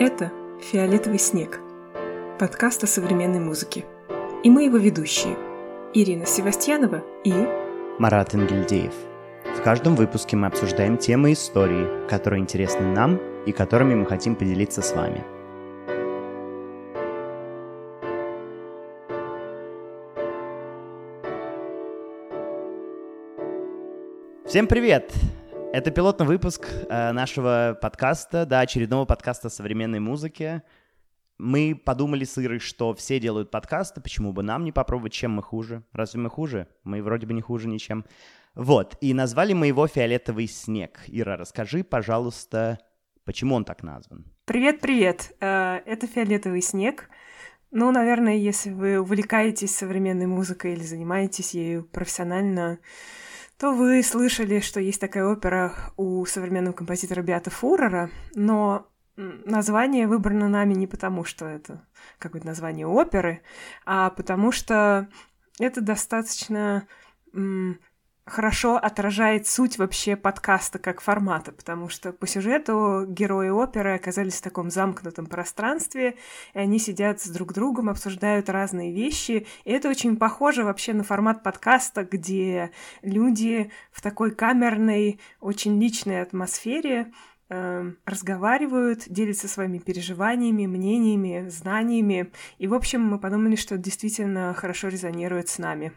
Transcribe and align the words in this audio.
Это 0.00 0.32
«Фиолетовый 0.62 1.18
снег»– 1.18 1.60
подкаст 2.38 2.82
о 2.82 2.86
современной 2.86 3.38
музыке. 3.38 3.84
И 4.42 4.48
мы 4.48 4.64
его 4.64 4.78
ведущие– 4.78 5.36
Ирина 5.92 6.24
Севастьянова 6.24 7.04
и 7.22 7.34
Марат 7.98 8.34
Ингельдеев. 8.34 8.94
В 9.58 9.62
каждом 9.62 9.96
выпуске 9.96 10.38
мы 10.38 10.46
обсуждаем 10.46 10.96
темы 10.96 11.34
истории, 11.34 12.08
которые 12.08 12.40
интересны 12.40 12.86
нам 12.86 13.20
и 13.44 13.52
которыми 13.52 13.94
мы 13.94 14.06
хотим 14.06 14.36
поделиться 14.36 14.80
с 14.80 14.94
вами. 14.94 15.22
Всем 24.46 24.66
привет! 24.66 25.12
Это 25.72 25.92
пилотный 25.92 26.26
выпуск 26.26 26.66
э, 26.68 27.12
нашего 27.12 27.78
подкаста, 27.80 28.44
да, 28.44 28.58
очередного 28.58 29.04
подкаста 29.04 29.48
современной 29.48 30.00
музыке. 30.00 30.64
Мы 31.38 31.76
подумали 31.76 32.24
с 32.24 32.36
Ирой, 32.38 32.58
что 32.58 32.92
все 32.92 33.20
делают 33.20 33.52
подкасты, 33.52 34.00
почему 34.00 34.32
бы 34.32 34.42
нам 34.42 34.64
не 34.64 34.72
попробовать, 34.72 35.12
чем 35.12 35.30
мы 35.30 35.44
хуже? 35.44 35.84
Разве 35.92 36.20
мы 36.20 36.28
хуже? 36.28 36.66
Мы 36.82 37.00
вроде 37.04 37.28
бы 37.28 37.34
не 37.34 37.40
хуже 37.40 37.68
ничем. 37.68 38.04
Вот, 38.56 38.96
и 39.00 39.14
назвали 39.14 39.52
мы 39.52 39.68
его 39.68 39.86
«Фиолетовый 39.86 40.48
снег». 40.48 41.04
Ира, 41.06 41.36
расскажи, 41.36 41.84
пожалуйста, 41.84 42.80
почему 43.24 43.54
он 43.54 43.64
так 43.64 43.84
назван? 43.84 44.24
Привет-привет! 44.46 45.36
Э, 45.40 45.82
это 45.86 46.08
«Фиолетовый 46.08 46.62
снег». 46.62 47.08
Ну, 47.70 47.92
наверное, 47.92 48.34
если 48.34 48.70
вы 48.70 48.98
увлекаетесь 48.98 49.76
современной 49.76 50.26
музыкой 50.26 50.72
или 50.72 50.82
занимаетесь 50.82 51.54
ею 51.54 51.84
профессионально, 51.84 52.80
то 53.60 53.74
вы 53.74 54.02
слышали, 54.02 54.60
что 54.60 54.80
есть 54.80 55.02
такая 55.02 55.26
опера 55.26 55.74
у 55.98 56.24
современного 56.24 56.72
композитора 56.72 57.20
Биата 57.20 57.50
Фурера, 57.50 58.10
но 58.34 58.88
название 59.16 60.08
выбрано 60.08 60.48
нами 60.48 60.72
не 60.72 60.86
потому, 60.86 61.24
что 61.24 61.44
это 61.44 61.86
какое-то 62.18 62.46
название 62.46 62.86
оперы, 62.86 63.42
а 63.84 64.08
потому 64.08 64.50
что 64.50 65.08
это 65.58 65.82
достаточно 65.82 66.88
хорошо 68.30 68.76
отражает 68.76 69.46
суть 69.46 69.76
вообще 69.76 70.16
подкаста 70.16 70.78
как 70.78 71.00
формата, 71.00 71.52
потому 71.52 71.88
что 71.88 72.12
по 72.12 72.26
сюжету 72.26 73.04
герои 73.06 73.50
оперы 73.50 73.94
оказались 73.94 74.36
в 74.36 74.42
таком 74.42 74.70
замкнутом 74.70 75.26
пространстве, 75.26 76.16
и 76.54 76.58
они 76.58 76.78
сидят 76.78 77.20
с 77.20 77.28
друг 77.28 77.52
другом, 77.52 77.90
обсуждают 77.90 78.48
разные 78.48 78.92
вещи, 78.92 79.46
и 79.64 79.72
это 79.72 79.88
очень 79.88 80.16
похоже 80.16 80.64
вообще 80.64 80.94
на 80.94 81.02
формат 81.02 81.42
подкаста, 81.42 82.04
где 82.04 82.70
люди 83.02 83.70
в 83.92 84.00
такой 84.00 84.30
камерной, 84.30 85.20
очень 85.40 85.80
личной 85.80 86.22
атмосфере 86.22 87.12
э, 87.48 87.92
разговаривают, 88.06 89.04
делятся 89.08 89.48
своими 89.48 89.78
переживаниями, 89.78 90.66
мнениями, 90.66 91.48
знаниями. 91.48 92.32
И, 92.58 92.68
в 92.68 92.74
общем, 92.74 93.02
мы 93.02 93.18
подумали, 93.18 93.56
что 93.56 93.76
действительно 93.76 94.54
хорошо 94.54 94.88
резонирует 94.88 95.48
с 95.48 95.58
нами. 95.58 95.92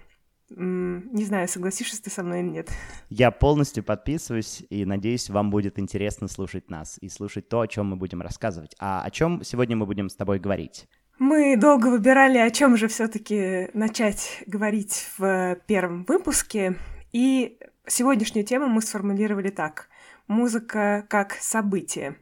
Не 0.55 1.25
знаю, 1.25 1.47
согласишься 1.47 2.01
ты 2.01 2.11
со 2.11 2.21
мной 2.21 2.41
или 2.41 2.49
нет. 2.49 2.69
Я 3.09 3.31
полностью 3.31 3.83
подписываюсь 3.83 4.63
и 4.69 4.85
надеюсь, 4.85 5.29
вам 5.29 5.49
будет 5.49 5.79
интересно 5.79 6.27
слушать 6.27 6.69
нас 6.69 6.97
и 7.01 7.09
слушать 7.09 7.49
то, 7.49 7.61
о 7.61 7.67
чем 7.67 7.87
мы 7.87 7.95
будем 7.95 8.21
рассказывать. 8.21 8.75
А 8.79 9.01
о 9.03 9.09
чем 9.09 9.43
сегодня 9.43 9.75
мы 9.75 9.87
будем 9.87 10.09
с 10.09 10.15
тобой 10.15 10.39
говорить? 10.39 10.87
Мы 11.17 11.57
долго 11.57 11.87
выбирали, 11.87 12.37
о 12.37 12.51
чем 12.51 12.77
же 12.77 12.87
все-таки 12.87 13.69
начать 13.73 14.43
говорить 14.45 15.07
в 15.17 15.57
первом 15.65 16.03
выпуске. 16.05 16.77
И 17.11 17.57
сегодняшнюю 17.87 18.45
тему 18.45 18.67
мы 18.67 18.81
сформулировали 18.81 19.49
так. 19.49 19.87
Музыка 20.27 21.05
как 21.09 21.33
событие. 21.33 22.17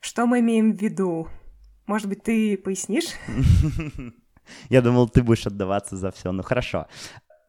Что 0.00 0.26
мы 0.26 0.40
имеем 0.40 0.76
в 0.76 0.80
виду? 0.80 1.28
Может 1.86 2.08
быть, 2.08 2.22
ты 2.24 2.56
пояснишь? 2.56 3.10
Я 4.68 4.82
думал, 4.82 5.08
ты 5.08 5.22
будешь 5.22 5.46
отдаваться 5.46 5.96
за 5.96 6.10
все. 6.10 6.32
Ну 6.32 6.42
хорошо 6.42 6.88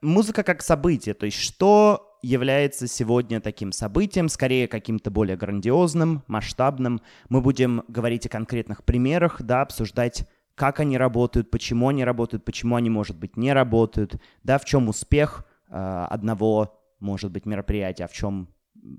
музыка 0.01 0.43
как 0.43 0.61
событие, 0.61 1.13
то 1.13 1.25
есть 1.25 1.37
что 1.37 2.07
является 2.21 2.87
сегодня 2.87 3.41
таким 3.41 3.71
событием, 3.71 4.29
скорее 4.29 4.67
каким-то 4.67 5.09
более 5.09 5.37
грандиозным, 5.37 6.23
масштабным. 6.27 7.01
Мы 7.29 7.41
будем 7.41 7.83
говорить 7.87 8.25
о 8.27 8.29
конкретных 8.29 8.83
примерах, 8.83 9.41
да, 9.41 9.61
обсуждать 9.61 10.27
как 10.55 10.79
они 10.79 10.97
работают, 10.97 11.49
почему 11.49 11.87
они 11.87 12.03
работают, 12.03 12.45
почему 12.45 12.75
они, 12.75 12.89
может 12.89 13.17
быть, 13.17 13.37
не 13.37 13.53
работают, 13.53 14.21
да, 14.43 14.59
в 14.59 14.65
чем 14.65 14.89
успех 14.89 15.45
э, 15.69 16.05
одного, 16.09 16.79
может 16.99 17.31
быть, 17.31 17.45
мероприятия, 17.45 18.05
а 18.05 18.07
в 18.07 18.13
чем 18.13 18.49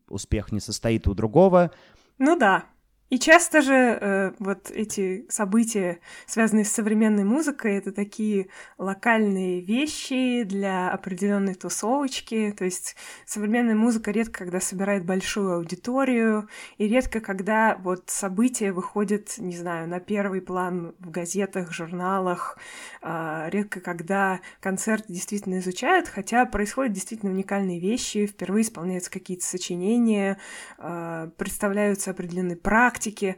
успех 0.09 0.51
не 0.51 0.61
состоит 0.61 1.07
у 1.07 1.15
другого. 1.15 1.71
Ну 2.19 2.37
да, 2.37 2.65
и 3.13 3.19
часто 3.19 3.61
же 3.61 3.75
э, 3.75 4.33
вот 4.39 4.71
эти 4.71 5.27
события, 5.29 6.01
связанные 6.25 6.65
с 6.65 6.73
современной 6.73 7.25
музыкой, 7.25 7.77
это 7.77 7.93
такие 7.93 8.47
локальные 8.79 9.61
вещи 9.61 10.45
для 10.45 10.91
определенной 10.91 11.53
тусовочки. 11.53 12.55
То 12.57 12.65
есть 12.65 12.97
современная 13.27 13.75
музыка 13.75 14.13
редко 14.13 14.39
когда 14.39 14.61
собирает 14.61 15.05
большую 15.05 15.57
аудиторию, 15.57 16.49
и 16.79 16.89
редко 16.89 17.21
когда 17.21 17.77
вот 17.81 18.05
события 18.07 18.73
выходят, 18.73 19.37
не 19.37 19.59
знаю, 19.59 19.89
на 19.89 20.01
первый 20.01 20.41
план 20.41 20.95
в 20.99 21.11
газетах, 21.11 21.71
журналах, 21.71 22.57
э, 23.03 23.49
редко 23.51 23.81
когда 23.81 24.41
концерты 24.61 25.13
действительно 25.13 25.59
изучают, 25.59 26.09
хотя 26.09 26.47
происходят 26.47 26.95
действительно 26.95 27.31
уникальные 27.31 27.79
вещи, 27.79 28.27
впервые 28.27 28.63
исполняются 28.63 29.11
какие-то 29.11 29.45
сочинения, 29.45 30.39
э, 30.79 31.29
представляются 31.37 32.13
определенные 32.13 32.57
практики, 32.57 33.02
практики, 33.03 33.37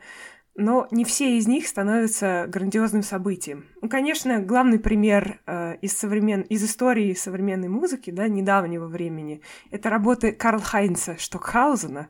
но 0.56 0.86
не 0.90 1.04
все 1.04 1.36
из 1.36 1.48
них 1.48 1.66
становятся 1.66 2.46
грандиозным 2.48 3.02
событием. 3.02 3.66
Ну, 3.82 3.88
конечно, 3.88 4.40
главный 4.40 4.78
пример 4.78 5.40
э, 5.46 5.76
из, 5.82 5.96
современ... 5.96 6.42
из 6.42 6.62
истории 6.64 7.14
современной 7.14 7.68
музыки, 7.68 8.10
да, 8.10 8.28
недавнего 8.28 8.86
времени, 8.86 9.40
это 9.70 9.90
работы 9.90 10.32
Карл 10.32 10.60
Хайнца 10.60 11.16
Штокхаузена, 11.18 12.08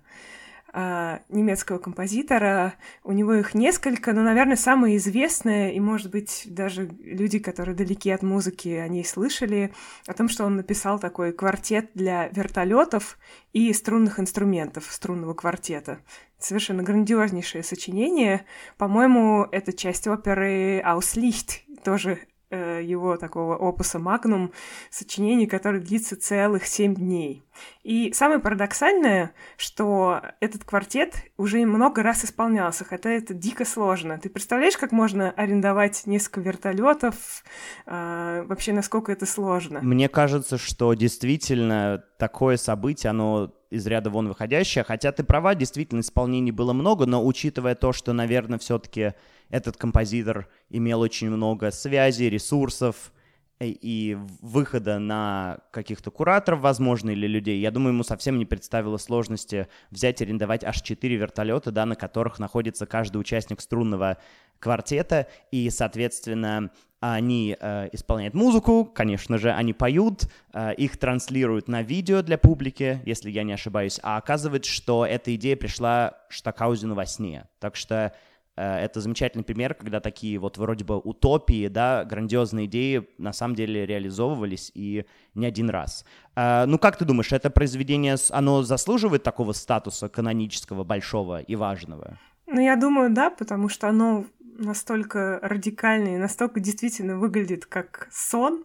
э, 0.74 1.18
немецкого 1.30 1.78
композитора. 1.78 2.74
У 3.02 3.12
него 3.12 3.32
их 3.34 3.54
несколько, 3.54 4.12
но, 4.12 4.22
наверное, 4.22 4.56
самое 4.56 4.96
известное, 4.98 5.70
и, 5.70 5.80
может 5.80 6.10
быть, 6.10 6.42
даже 6.46 6.86
люди, 7.00 7.38
которые 7.38 7.74
далеки 7.74 8.10
от 8.10 8.22
музыки, 8.22 8.68
о 8.68 8.88
ней 8.88 9.04
слышали, 9.04 9.72
о 10.06 10.12
том, 10.12 10.28
что 10.28 10.44
он 10.44 10.56
написал 10.56 10.98
такой 10.98 11.32
квартет 11.32 11.90
для 11.94 12.28
вертолетов 12.28 13.18
и 13.52 13.72
струнных 13.72 14.20
инструментов 14.20 14.84
струнного 14.90 15.32
квартета 15.34 16.00
совершенно 16.38 16.82
грандиознейшее 16.82 17.62
сочинение. 17.62 18.44
По-моему, 18.76 19.46
это 19.50 19.72
часть 19.72 20.06
оперы 20.06 20.80
«Ауслихт», 20.80 21.62
тоже 21.84 22.18
его 22.54 23.16
такого 23.16 23.56
опуса 23.56 23.98
магнум, 23.98 24.52
сочинение, 24.90 25.46
которое 25.46 25.80
длится 25.80 26.16
целых 26.16 26.66
семь 26.66 26.94
дней. 26.94 27.44
И 27.82 28.12
самое 28.12 28.40
парадоксальное, 28.40 29.32
что 29.56 30.20
этот 30.40 30.64
квартет 30.64 31.14
уже 31.36 31.64
много 31.66 32.02
раз 32.02 32.24
исполнялся, 32.24 32.84
хотя 32.84 33.10
это 33.10 33.34
дико 33.34 33.64
сложно. 33.64 34.18
Ты 34.18 34.28
представляешь, 34.28 34.76
как 34.76 34.92
можно 34.92 35.30
арендовать 35.30 36.06
несколько 36.06 36.40
вертолетов? 36.40 37.44
Э, 37.86 38.44
вообще, 38.46 38.72
насколько 38.72 39.12
это 39.12 39.26
сложно? 39.26 39.80
Мне 39.82 40.08
кажется, 40.08 40.58
что 40.58 40.94
действительно 40.94 42.02
такое 42.18 42.56
событие, 42.56 43.10
оно 43.10 43.52
из 43.70 43.86
ряда 43.86 44.08
вон 44.08 44.28
выходящее. 44.28 44.84
Хотя 44.84 45.12
ты 45.12 45.24
права, 45.24 45.54
действительно, 45.54 46.00
исполнений 46.00 46.52
было 46.52 46.72
много, 46.72 47.06
но 47.06 47.24
учитывая 47.24 47.74
то, 47.74 47.92
что, 47.92 48.12
наверное, 48.12 48.58
все-таки 48.58 49.14
этот 49.50 49.76
композитор 49.76 50.48
имел 50.70 51.00
очень 51.00 51.30
много 51.30 51.70
связей, 51.70 52.28
ресурсов, 52.28 53.12
и 53.60 54.18
выхода 54.40 54.98
на 54.98 55.58
каких-то 55.70 56.10
кураторов, 56.10 56.60
возможно, 56.60 57.10
или 57.10 57.26
людей, 57.26 57.60
я 57.60 57.70
думаю, 57.70 57.92
ему 57.92 58.02
совсем 58.02 58.38
не 58.38 58.44
представило 58.44 58.96
сложности 58.96 59.68
взять 59.90 60.20
и 60.20 60.24
арендовать 60.24 60.64
аж 60.64 60.82
4 60.82 61.16
вертолета, 61.16 61.70
да, 61.70 61.86
на 61.86 61.94
которых 61.94 62.38
находится 62.38 62.86
каждый 62.86 63.18
участник 63.18 63.60
струнного 63.60 64.18
квартета, 64.58 65.28
и, 65.50 65.70
соответственно, 65.70 66.70
они 67.00 67.56
э, 67.58 67.88
исполняют 67.92 68.34
музыку, 68.34 68.84
конечно 68.86 69.36
же, 69.36 69.52
они 69.52 69.72
поют, 69.72 70.24
э, 70.52 70.74
их 70.74 70.96
транслируют 70.96 71.68
на 71.68 71.82
видео 71.82 72.22
для 72.22 72.38
публики, 72.38 73.02
если 73.04 73.30
я 73.30 73.42
не 73.42 73.52
ошибаюсь, 73.52 74.00
а 74.02 74.16
оказывается, 74.16 74.70
что 74.70 75.04
эта 75.04 75.34
идея 75.34 75.56
пришла 75.56 76.18
Штакаузену 76.28 76.94
во 76.94 77.04
сне. 77.04 77.46
Так 77.60 77.76
что 77.76 78.14
это 78.56 79.00
замечательный 79.00 79.44
пример, 79.44 79.74
когда 79.74 80.00
такие 80.00 80.38
вот 80.38 80.58
вроде 80.58 80.84
бы 80.84 80.98
утопии, 80.98 81.68
да, 81.68 82.04
грандиозные 82.04 82.66
идеи 82.66 83.08
на 83.18 83.32
самом 83.32 83.54
деле 83.54 83.86
реализовывались 83.86 84.70
и 84.74 85.06
не 85.34 85.46
один 85.46 85.70
раз. 85.70 86.04
Э, 86.36 86.64
ну, 86.66 86.78
как 86.78 86.96
ты 86.96 87.04
думаешь, 87.04 87.32
это 87.32 87.50
произведение, 87.50 88.16
оно 88.30 88.62
заслуживает 88.62 89.22
такого 89.22 89.52
статуса 89.52 90.08
канонического, 90.08 90.84
большого 90.84 91.40
и 91.40 91.56
важного? 91.56 92.18
Ну, 92.46 92.60
я 92.60 92.76
думаю, 92.76 93.10
да, 93.10 93.30
потому 93.30 93.68
что 93.68 93.88
оно 93.88 94.26
настолько 94.58 95.40
радикальное, 95.42 96.18
настолько 96.18 96.60
действительно 96.60 97.18
выглядит 97.18 97.66
как 97.66 98.08
сон. 98.12 98.64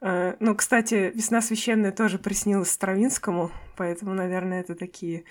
Э, 0.00 0.34
ну, 0.40 0.54
кстати, 0.54 1.12
«Весна 1.14 1.40
священная» 1.40 1.92
тоже 1.92 2.18
приснилась 2.18 2.70
Стравинскому, 2.70 3.50
поэтому, 3.76 4.14
наверное, 4.14 4.60
это 4.60 4.74
такие 4.74 5.24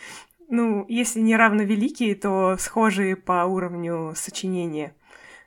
ну, 0.50 0.86
если 0.88 1.20
не 1.20 1.36
равно 1.36 1.64
великие, 1.64 2.16
то 2.16 2.58
схожие 2.58 3.16
по 3.16 3.46
уровню 3.46 4.14
сочинения. 4.16 4.96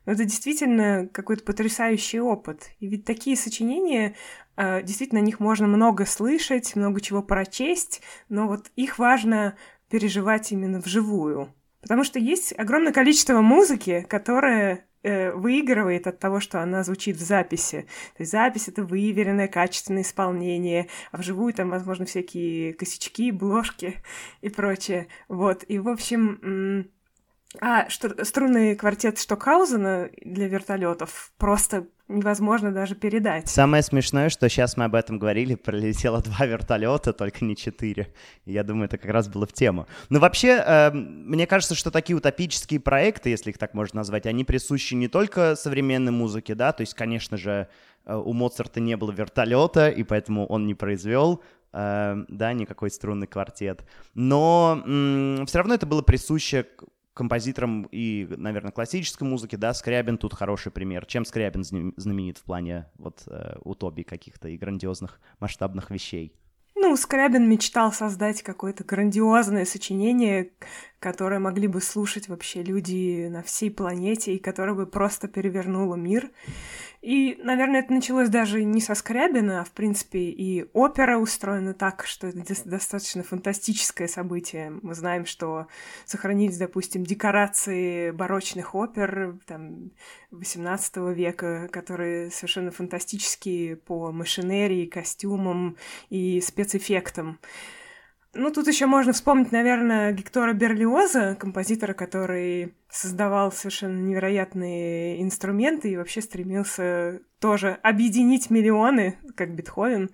Но 0.07 0.13
это 0.13 0.25
действительно 0.25 1.09
какой-то 1.13 1.45
потрясающий 1.45 2.21
опыт. 2.21 2.71
И 2.79 2.87
ведь 2.87 3.05
такие 3.05 3.37
сочинения, 3.37 4.15
э, 4.57 4.83
действительно, 4.83 5.21
о 5.21 5.25
них 5.25 5.41
можно 5.41 5.67
много 5.67 6.07
слышать, 6.07 6.77
много 6.77 7.01
чего 7.01 7.23
прочесть, 7.23 8.03
но 8.29 8.47
вот 8.47 8.71
их 8.77 8.99
важно 8.99 9.57
переживать 9.91 10.53
именно 10.53 10.81
вживую. 10.81 11.53
Потому 11.81 12.05
что 12.05 12.19
есть 12.19 12.53
огромное 12.57 12.93
количество 12.93 13.41
музыки, 13.41 14.07
которая 14.09 14.86
э, 15.07 15.33
выигрывает 15.33 16.07
от 16.07 16.19
того, 16.19 16.41
что 16.41 16.61
она 16.61 16.83
звучит 16.83 17.17
в 17.17 17.23
записи. 17.23 17.87
То 18.17 18.23
есть 18.23 18.33
запись— 18.33 18.69
это 18.69 18.83
выверенное, 18.83 19.49
качественное 19.49 20.03
исполнение, 20.03 20.89
а 21.13 21.19
вживую 21.19 21.55
там, 21.55 21.71
возможно, 21.71 22.05
всякие 22.05 22.75
косячки, 22.75 23.31
бложки 23.31 24.03
и 24.41 24.49
прочее. 24.49 25.07
Вот, 25.29 25.65
и, 25.69 25.79
в 25.79 25.89
общем, 25.89 26.91
а 27.61 27.89
что, 27.89 28.25
струнный 28.25 28.77
квартет 28.77 29.19
Штокхаузена 29.19 30.11
для 30.23 30.49
вертолетов 30.49 31.33
просто 31.39 31.87
невозможно 32.09 32.73
даже 32.73 32.95
передать. 32.95 33.49
Самое 33.49 33.83
смешное, 33.83 34.29
что 34.29 34.49
сейчас 34.49 34.77
мы 34.77 34.85
об 34.85 34.95
этом 34.95 35.19
говорили, 35.19 35.55
пролетело 35.55 36.23
два 36.23 36.47
вертолета, 36.47 37.13
только 37.13 37.45
не 37.45 37.57
четыре. 37.57 38.13
Я 38.45 38.63
думаю, 38.63 38.87
это 38.87 38.99
как 38.99 39.11
раз 39.11 39.29
было 39.29 39.47
в 39.47 39.53
тему. 39.53 39.87
Но 40.09 40.21
вообще, 40.21 40.63
э, 40.65 40.91
мне 40.93 41.47
кажется, 41.47 41.75
что 41.75 41.91
такие 41.91 42.17
утопические 42.17 42.81
проекты, 42.81 43.31
если 43.31 43.51
их 43.51 43.59
так 43.59 43.75
можно 43.75 43.99
назвать, 43.99 44.27
они 44.27 44.45
присущи 44.45 44.95
не 44.95 45.09
только 45.09 45.57
современной 45.57 46.13
музыке, 46.13 46.55
да, 46.55 46.73
то 46.73 46.83
есть, 46.83 46.95
конечно 46.95 47.37
же, 47.37 47.69
э, 48.05 48.15
у 48.15 48.33
Моцарта 48.33 48.81
не 48.81 48.97
было 48.97 49.11
вертолета, 49.11 49.89
и 49.89 50.03
поэтому 50.05 50.47
он 50.47 50.67
не 50.67 50.75
произвел 50.75 51.43
э, 51.73 52.25
да, 52.29 52.53
никакой 52.53 52.91
струнный 52.91 53.27
квартет. 53.27 53.85
Но 54.15 54.81
все 55.47 55.59
равно 55.59 55.75
это 55.75 55.87
было 55.87 56.03
присуще 56.03 56.67
композитором 57.17 57.89
и, 57.91 58.29
наверное, 58.37 58.73
классической 58.73 59.25
музыки, 59.25 59.57
да, 59.57 59.73
Скрябин 59.73 60.19
тут 60.19 60.35
хороший 60.35 60.71
пример. 60.71 61.07
Чем 61.07 61.25
Скрябин 61.25 61.65
знаменит 61.65 62.37
в 62.37 62.43
плане 62.43 62.91
вот 62.97 63.23
э, 63.27 63.57
утопий 63.65 64.05
каких-то 64.05 64.49
и 64.49 64.59
грандиозных 64.59 65.19
масштабных 65.41 65.91
вещей? 65.91 66.37
Ну, 66.75 66.95
Скрябин 66.95 67.49
мечтал 67.49 67.91
создать 67.91 68.43
какое-то 68.43 68.85
грандиозное 68.85 69.65
сочинение, 69.65 70.51
которое 70.99 71.39
могли 71.39 71.69
бы 71.69 71.81
слушать 71.81 72.29
вообще 72.29 72.63
люди 72.63 73.29
на 73.29 73.43
всей 73.43 73.71
планете 73.71 74.35
и 74.35 74.39
которое 74.39 74.75
бы 74.75 74.87
просто 74.87 75.29
перевернуло 75.29 75.95
мир. 75.95 76.31
И, 77.03 77.39
наверное, 77.45 77.81
это 77.81 77.93
началось 77.93 78.29
даже 78.29 78.65
не 78.65 78.81
со 78.81 78.95
Скрябина, 78.95 79.61
а, 79.61 79.65
в 79.65 79.71
принципе, 79.71 80.19
и 80.19 80.69
опера 80.73 81.19
устроена 81.19 81.75
так, 81.75 82.05
что 82.07 82.27
это 82.27 82.43
достаточно 82.65 83.23
фантастическое 83.23 84.09
событие. 84.09 84.71
Мы 84.83 84.95
знаем, 84.95 85.27
что 85.27 85.69
сохранились, 86.05 86.59
допустим, 86.59 87.05
декорации 87.05 88.11
барочных 88.11 88.75
опер 88.75 89.39
там, 89.47 89.93
XVIII 90.33 91.15
века, 91.15 91.69
которые 91.71 92.31
совершенно 92.31 92.73
фантастические 92.73 93.77
по 93.77 94.11
машинерии, 94.11 94.87
костюмам 94.87 95.77
и 96.11 96.41
спецэффектам. 96.41 97.39
Ну, 98.39 98.51
тут 98.51 98.69
еще 98.69 98.87
можно 98.87 99.13
вспомнить, 99.13 99.51
наверное, 99.51 100.13
Гектора 100.13 100.53
Берлиоза, 100.53 101.37
композитора, 101.37 101.95
который 101.95 102.75
создавал 102.91 103.51
совершенно 103.51 103.99
невероятные 103.99 105.23
инструменты 105.23 105.91
и 105.91 105.97
вообще 105.97 106.21
стремился 106.21 107.23
тоже 107.41 107.79
объединить 107.83 108.51
миллионы, 108.51 109.17
как 109.37 109.55
Бетховен. 109.55 110.11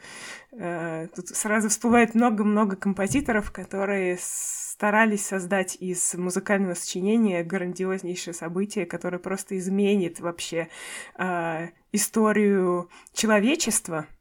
Э, 0.52 1.08
тут 1.14 1.28
сразу 1.28 1.68
всплывает 1.68 2.14
много-много 2.14 2.76
композиторов, 2.76 3.50
которые 3.50 4.18
старались 4.20 5.26
создать 5.26 5.76
из 5.80 6.14
музыкального 6.14 6.74
сочинения 6.74 7.42
грандиознейшее 7.42 8.34
событие, 8.34 8.86
которое 8.86 9.18
просто 9.18 9.58
изменит 9.58 10.20
вообще 10.20 10.68
э, 11.18 11.68
историю 11.92 12.88
человечества— 13.12 14.06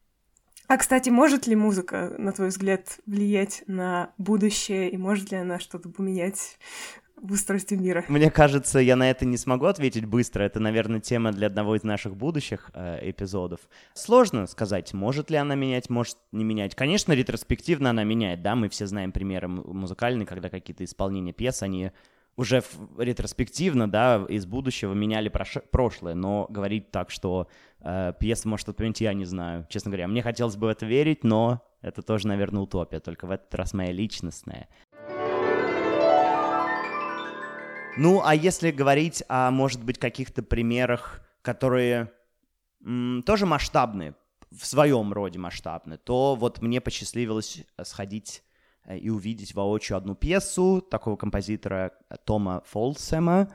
а, 0.72 0.78
кстати, 0.78 1.10
может 1.10 1.48
ли 1.48 1.56
музыка, 1.58 2.16
на 2.18 2.32
твой 2.32 2.48
взгляд, 2.48 3.00
влиять 3.06 3.62
на 3.68 4.14
будущее, 4.18 4.90
и 4.90 4.96
может 4.96 5.30
ли 5.30 5.38
она 5.38 5.60
что-то 5.60 5.90
поменять 5.90 6.58
в 7.18 7.34
устройстве 7.34 7.76
мира? 7.76 8.06
Мне 8.08 8.32
кажется, 8.32 8.80
я 8.80 8.96
на 8.96 9.10
это 9.10 9.26
не 9.26 9.36
смогу 9.36 9.66
ответить 9.66 10.06
быстро. 10.06 10.44
Это, 10.44 10.62
наверное, 10.62 11.02
тема 11.02 11.34
для 11.34 11.48
одного 11.48 11.76
из 11.76 11.84
наших 11.84 12.16
будущих 12.16 12.72
э, 12.74 13.10
эпизодов. 13.10 13.60
Сложно 13.96 14.48
сказать, 14.48 14.94
может 14.94 15.30
ли 15.30 15.36
она 15.36 15.56
менять, 15.56 15.90
может 15.90 16.16
не 16.32 16.46
менять. 16.46 16.74
Конечно, 16.74 17.12
ретроспективно 17.12 17.90
она 17.90 18.06
меняет, 18.06 18.42
да, 18.42 18.56
мы 18.56 18.70
все 18.70 18.88
знаем 18.88 19.12
примеры 19.12 19.50
музыкальные, 19.50 20.26
когда 20.26 20.48
какие-то 20.48 20.86
исполнения 20.86 21.34
пьес, 21.34 21.64
они 21.64 21.92
уже 22.42 22.64
ретроспективно, 22.98 23.90
да, 23.90 24.26
из 24.28 24.46
будущего 24.46 24.94
меняли 24.94 25.30
прош- 25.32 25.64
прошлое, 25.72 26.16
но 26.16 26.48
говорить 26.50 26.92
так, 26.92 27.10
что 27.10 27.48
э, 27.80 28.14
пьеса 28.20 28.48
может 28.48 28.68
отменить, 28.68 29.02
я 29.02 29.14
не 29.14 29.26
знаю, 29.26 29.66
честно 29.70 29.92
говоря. 29.92 30.08
Мне 30.08 30.22
хотелось 30.22 30.56
бы 30.58 30.68
в 30.68 30.70
это 30.70 30.86
верить, 30.86 31.24
но 31.24 31.62
это 31.82 32.02
тоже, 32.02 32.28
наверное, 32.28 32.62
утопия, 32.62 33.00
только 33.00 33.26
в 33.28 33.32
этот 33.32 33.54
раз 33.56 33.74
моя 33.74 33.92
личностная. 33.92 34.68
Ну, 37.98 38.22
а 38.24 38.34
если 38.36 38.72
говорить 38.72 39.24
о, 39.28 39.52
может 39.52 39.84
быть, 39.84 39.98
каких-то 40.00 40.44
примерах, 40.44 41.22
которые 41.42 42.12
м, 42.84 43.24
тоже 43.26 43.46
масштабные, 43.46 44.16
в 44.52 44.66
своем 44.66 45.14
роде 45.14 45.40
масштабные, 45.40 45.98
то 45.98 46.36
вот 46.36 46.62
мне 46.62 46.82
посчастливилось 46.82 47.64
сходить 47.84 48.44
и 48.90 49.10
увидеть 49.10 49.54
воочию 49.54 49.98
одну 49.98 50.16
пьесу 50.16 50.82
такого 50.82 51.16
композитора 51.16 51.92
э, 52.10 52.16
Тома 52.26 52.64
Фолсема. 52.66 53.50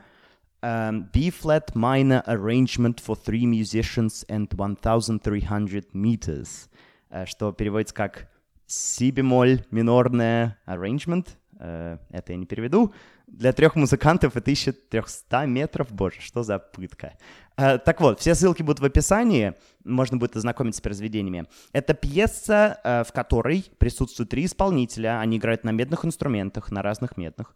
Эм, 0.61 1.09
B-flat 1.13 1.75
minor 1.75 2.23
arrangement 2.25 2.99
for 2.99 3.15
three 3.15 3.45
musicians 3.45 4.25
and 4.27 4.47
1300 4.47 5.93
meters, 5.93 6.69
э, 7.09 7.25
что 7.25 7.51
переводится 7.51 7.93
как 7.93 8.29
си 8.65 9.11
бемоль 9.11 9.63
минорное 9.71 10.57
arrangement, 10.65 11.29
это 11.57 12.33
я 12.33 12.35
не 12.35 12.45
переведу, 12.45 12.93
для 13.27 13.51
трех 13.51 13.75
музыкантов 13.75 14.35
и 14.35 14.39
1300 14.39 15.45
метров, 15.45 15.91
боже, 15.91 16.21
что 16.21 16.43
за 16.43 16.59
пытка. 16.59 17.13
Э, 17.57 17.77
так 17.77 18.01
вот, 18.01 18.19
все 18.19 18.35
ссылки 18.35 18.63
будут 18.63 18.79
в 18.79 18.85
описании, 18.85 19.53
можно 19.83 20.17
будет 20.17 20.35
ознакомиться 20.35 20.79
с 20.79 20.81
произведениями. 20.81 21.47
Это 21.73 21.93
пьеса, 21.93 22.79
э, 22.83 23.03
в 23.03 23.11
которой 23.11 23.65
присутствуют 23.77 24.29
три 24.29 24.45
исполнителя, 24.45 25.19
они 25.19 25.37
играют 25.37 25.63
на 25.63 25.71
медных 25.71 26.05
инструментах, 26.05 26.71
на 26.71 26.81
разных 26.81 27.17
медных. 27.17 27.55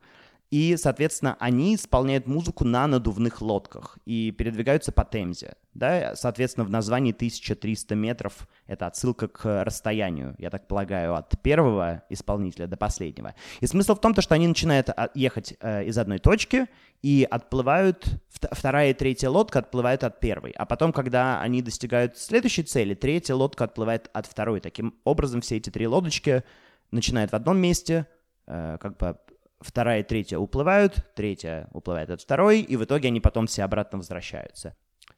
И, 0.51 0.75
соответственно, 0.75 1.38
они 1.39 1.75
исполняют 1.75 2.27
музыку 2.27 2.65
на 2.65 2.86
надувных 2.86 3.41
лодках 3.41 3.98
и 4.05 4.31
передвигаются 4.31 4.91
по 4.91 5.05
Темзе. 5.05 5.55
Да? 5.74 6.13
Соответственно, 6.15 6.65
в 6.65 6.70
названии 6.70 7.13
1300 7.13 7.96
метров— 7.96 8.50
это 8.67 8.86
отсылка 8.88 9.29
к 9.29 9.63
расстоянию, 9.63 10.36
я 10.38 10.50
так 10.50 10.67
полагаю, 10.67 11.15
от 11.15 11.41
первого 11.41 12.03
исполнителя 12.10 12.67
до 12.67 12.75
последнего. 12.75 13.34
И 13.62 13.65
смысл 13.65 13.96
в 13.96 14.01
том, 14.01 14.13
что 14.13 14.36
они 14.36 14.46
начинают 14.46 14.89
а, 14.89 15.10
ехать 15.15 15.55
э, 15.62 15.86
из 15.86 15.98
одной 15.98 16.20
точки 16.20 16.67
и 17.01 17.25
отплывают, 17.31 18.05
вторая 18.51 18.89
и 18.91 18.93
третья 18.93 19.29
лодка 19.29 19.60
отплывают 19.60 20.03
от 20.03 20.20
первой. 20.20 20.51
А 20.51 20.65
потом, 20.65 20.91
когда 20.91 21.39
они 21.39 21.62
достигают 21.62 22.17
следующей 22.17 22.63
цели, 22.63 22.93
третья 22.93 23.36
лодка 23.36 23.63
отплывает 23.63 24.10
от 24.12 24.25
второй. 24.25 24.60
Таким 24.60 24.96
образом, 25.05 25.39
все 25.39 25.55
эти 25.55 25.70
три 25.70 25.88
лодочки 25.88 26.43
начинают 26.91 27.31
в 27.31 27.36
одном 27.36 27.58
месте, 27.58 28.05
э, 28.48 28.77
как 28.81 28.98
бы 28.98 29.17
вторая 29.62 30.01
и 30.01 30.03
третья 30.03 30.38
уплывают, 30.38 31.06
третья 31.15 31.68
уплывает 31.72 32.10
от 32.10 32.22
второй, 32.22 32.62
и 32.62 32.75
в 32.75 32.84
итоге 32.84 33.08
они 33.08 33.22
потом 33.22 33.48
все 33.48 33.63
обратно 33.63 34.00
возвращаются. 34.00 34.75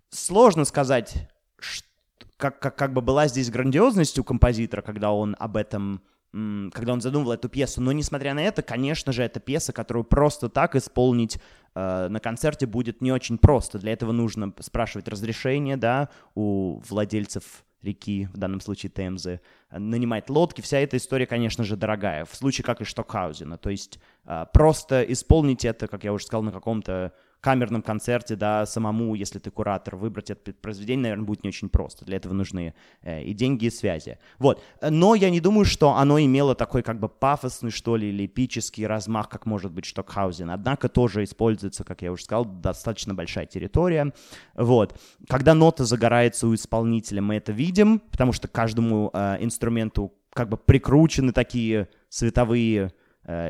Сложно 0.09 0.65
сказать, 0.65 1.29
как, 2.37 2.59
как, 2.59 2.75
как 2.75 2.93
бы 2.93 3.01
была 3.01 3.27
здесь 3.27 3.49
грандиозность 3.49 4.19
у 4.19 4.23
композитора, 4.23 4.81
когда 4.81 5.11
он 5.11 5.35
об 5.39 5.57
этом 5.57 6.01
когда 6.33 6.93
он 6.93 6.99
задумывал 6.99 7.33
эту 7.33 7.47
пьесу. 7.47 7.79
Но 7.79 7.91
несмотря 7.91 8.33
на 8.33 8.41
это, 8.41 8.63
конечно 8.63 9.11
же, 9.13 9.21
это 9.21 9.39
пьеса, 9.39 9.71
которую 9.71 10.03
просто 10.03 10.49
так 10.49 10.75
исполнить 10.75 11.37
э, 11.75 12.07
на 12.09 12.19
концерте 12.19 12.65
будет 12.65 13.01
не 13.01 13.11
очень 13.11 13.37
просто. 13.37 13.77
Для 13.77 13.93
этого 13.93 14.11
нужно 14.11 14.51
спрашивать 14.59 15.07
разрешение, 15.07 15.77
да, 15.77 16.09
у 16.33 16.81
владельцев 16.89 17.63
реки, 17.83 18.27
в 18.33 18.37
данном 18.37 18.61
случае 18.61 18.89
Темзы, 18.89 19.41
нанимать 19.71 20.29
лодки. 20.29 20.61
Вся 20.61 20.79
эта 20.79 20.97
история, 20.97 21.25
конечно 21.25 21.63
же, 21.63 21.75
дорогая. 21.75 22.25
В 22.25 22.35
случае 22.35 22.65
как 22.65 22.81
и 22.81 22.85
Штокхаузена. 22.85 23.57
То 23.57 23.69
есть 23.69 23.99
э, 24.25 24.45
просто 24.53 25.03
исполнить 25.03 25.65
это, 25.65 25.87
как 25.87 26.03
я 26.03 26.13
уже 26.13 26.25
сказал, 26.25 26.43
на 26.43 26.51
каком-то 26.51 27.13
камерном 27.43 27.81
концерте, 27.81 28.35
да, 28.35 28.65
самому, 28.65 29.15
если 29.15 29.37
ты 29.37 29.51
куратор, 29.51 29.97
выбрать 29.97 30.29
это 30.29 30.53
произведение, 30.53 31.03
наверное, 31.03 31.25
будет 31.25 31.43
не 31.43 31.49
очень 31.49 31.67
просто. 31.67 32.05
Для 32.05 32.15
этого 32.15 32.33
нужны 32.33 32.73
э, 33.01 33.21
и 33.21 33.33
деньги, 33.33 33.65
и 33.65 33.69
связи. 33.69 34.17
Вот. 34.39 34.63
Но 34.81 35.13
я 35.13 35.29
не 35.29 35.41
думаю, 35.41 35.65
что 35.65 35.91
оно 35.91 36.19
имело 36.19 36.55
такой 36.55 36.83
как 36.83 36.99
бы 36.99 37.09
пафосный, 37.09 37.69
что 37.69 37.97
ли, 37.97 38.09
или 38.09 38.25
эпический 38.25 38.87
размах, 38.87 39.27
как 39.27 39.45
может 39.45 39.73
быть 39.73 39.83
Штокхаузен. 39.83 40.49
Однако 40.49 40.87
тоже 40.87 41.25
используется, 41.25 41.83
как 41.83 42.01
я 42.01 42.13
уже 42.13 42.23
сказал, 42.23 42.45
достаточно 42.45 43.13
большая 43.13 43.45
территория. 43.45 44.13
Вот. 44.55 44.97
Когда 45.27 45.53
нота 45.53 45.83
загорается 45.83 46.47
у 46.47 46.55
исполнителя, 46.55 47.21
мы 47.21 47.35
это 47.35 47.51
видим, 47.51 47.99
потому 47.99 48.31
что 48.31 48.47
каждому 48.47 49.11
э, 49.13 49.37
инструменту 49.41 50.13
как 50.33 50.49
бы 50.49 50.57
прикручены 50.57 51.33
такие 51.33 51.89
световые 52.09 52.93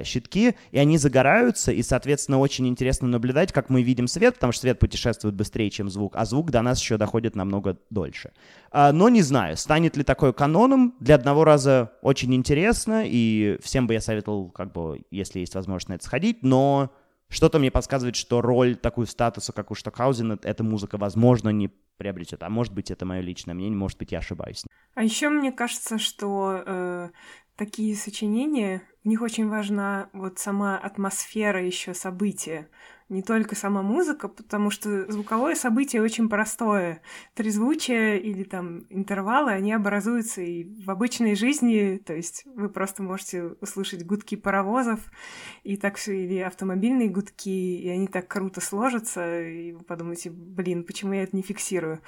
щитки, 0.04 0.56
и 0.72 0.78
они 0.78 0.98
загораются, 0.98 1.72
и, 1.72 1.82
соответственно, 1.82 2.40
очень 2.40 2.68
интересно 2.68 3.08
наблюдать, 3.08 3.52
как 3.52 3.70
мы 3.70 3.82
видим 3.82 4.08
свет, 4.08 4.36
потому 4.36 4.54
что 4.54 4.62
свет 4.62 4.80
путешествует 4.80 5.36
быстрее, 5.36 5.70
чем 5.70 5.90
звук, 5.90 6.16
а 6.16 6.26
звук 6.26 6.52
до 6.52 6.62
нас 6.62 6.80
еще 6.80 6.98
доходит 6.98 7.36
намного 7.36 7.78
дольше. 7.90 8.34
А, 8.72 8.92
но 8.92 9.10
не 9.10 9.22
знаю, 9.22 9.58
станет 9.58 9.98
ли 9.98 10.04
такое 10.04 10.32
каноном. 10.32 10.96
Для 11.00 11.16
одного 11.16 11.44
раза 11.44 11.92
очень 12.02 12.34
интересно, 12.36 13.04
и 13.06 13.58
всем 13.62 13.88
бы 13.88 13.94
я 13.94 14.02
советовал, 14.02 14.50
как 14.50 14.72
бы, 14.72 15.02
если 15.12 15.40
есть 15.40 15.56
возможность 15.56 15.90
на 15.90 15.94
это 15.94 16.06
сходить, 16.06 16.44
но 16.44 16.92
что-то 17.30 17.58
мне 17.58 17.72
подсказывает, 17.72 18.16
что 18.16 18.42
роль 18.42 18.76
такую 18.76 19.08
статуса, 19.08 19.54
как 19.54 19.72
у 19.72 19.76
Штокхаузена, 19.76 20.38
эта 20.44 20.64
музыка, 20.64 20.98
возможно, 20.98 21.50
не 21.50 21.72
приобретет. 21.98 22.44
А 22.44 22.50
может 22.50 22.74
быть, 22.74 22.92
это 22.92 23.06
мое 23.06 23.22
личное 23.22 23.56
мнение, 23.56 23.78
может 23.78 23.98
быть, 23.98 24.12
я 24.12 24.20
ошибаюсь. 24.20 24.64
А 24.94 25.04
еще 25.04 25.30
мне 25.30 25.52
кажется, 25.52 25.98
что 25.98 26.64
э, 26.64 27.10
такие 27.56 27.96
сочинения, 27.96 28.84
в 29.04 29.08
них 29.08 29.22
очень 29.22 29.50
важна 29.50 30.10
вот 30.14 30.40
сама 30.40 30.78
атмосфера 30.78 31.64
еще 31.64 31.94
события 31.94 32.70
не 33.10 33.22
только 33.22 33.56
сама 33.56 33.82
музыка, 33.82 34.28
потому 34.28 34.70
что 34.70 35.12
звуковое 35.12 35.56
событие 35.56 36.02
очень 36.02 36.30
простое. 36.30 37.02
Трезвучие 37.34 38.20
или 38.20 38.44
там 38.44 38.86
интервалы, 38.90 39.52
они 39.52 39.74
образуются 39.74 40.42
и 40.42 40.64
в 40.84 40.90
обычной 40.90 41.36
жизни, 41.36 42.02
то 42.04 42.14
есть 42.14 42.46
вы 42.46 42.70
просто 42.70 43.04
можете 43.04 43.56
услышать 43.62 44.06
гудки 44.06 44.36
паровозов, 44.36 45.00
и 45.64 45.78
так 45.78 45.98
все, 45.98 46.24
или 46.24 46.40
автомобильные 46.40 47.10
гудки, 47.10 47.50
и 47.50 47.90
они 47.90 48.08
так 48.08 48.28
круто 48.28 48.62
сложатся, 48.62 49.42
и 49.42 49.74
вы 49.74 49.84
подумаете, 49.84 50.30
блин, 50.30 50.84
почему 50.84 51.14
я 51.14 51.24
это 51.24 51.36
не 51.36 51.42
фиксирую? 51.42 52.02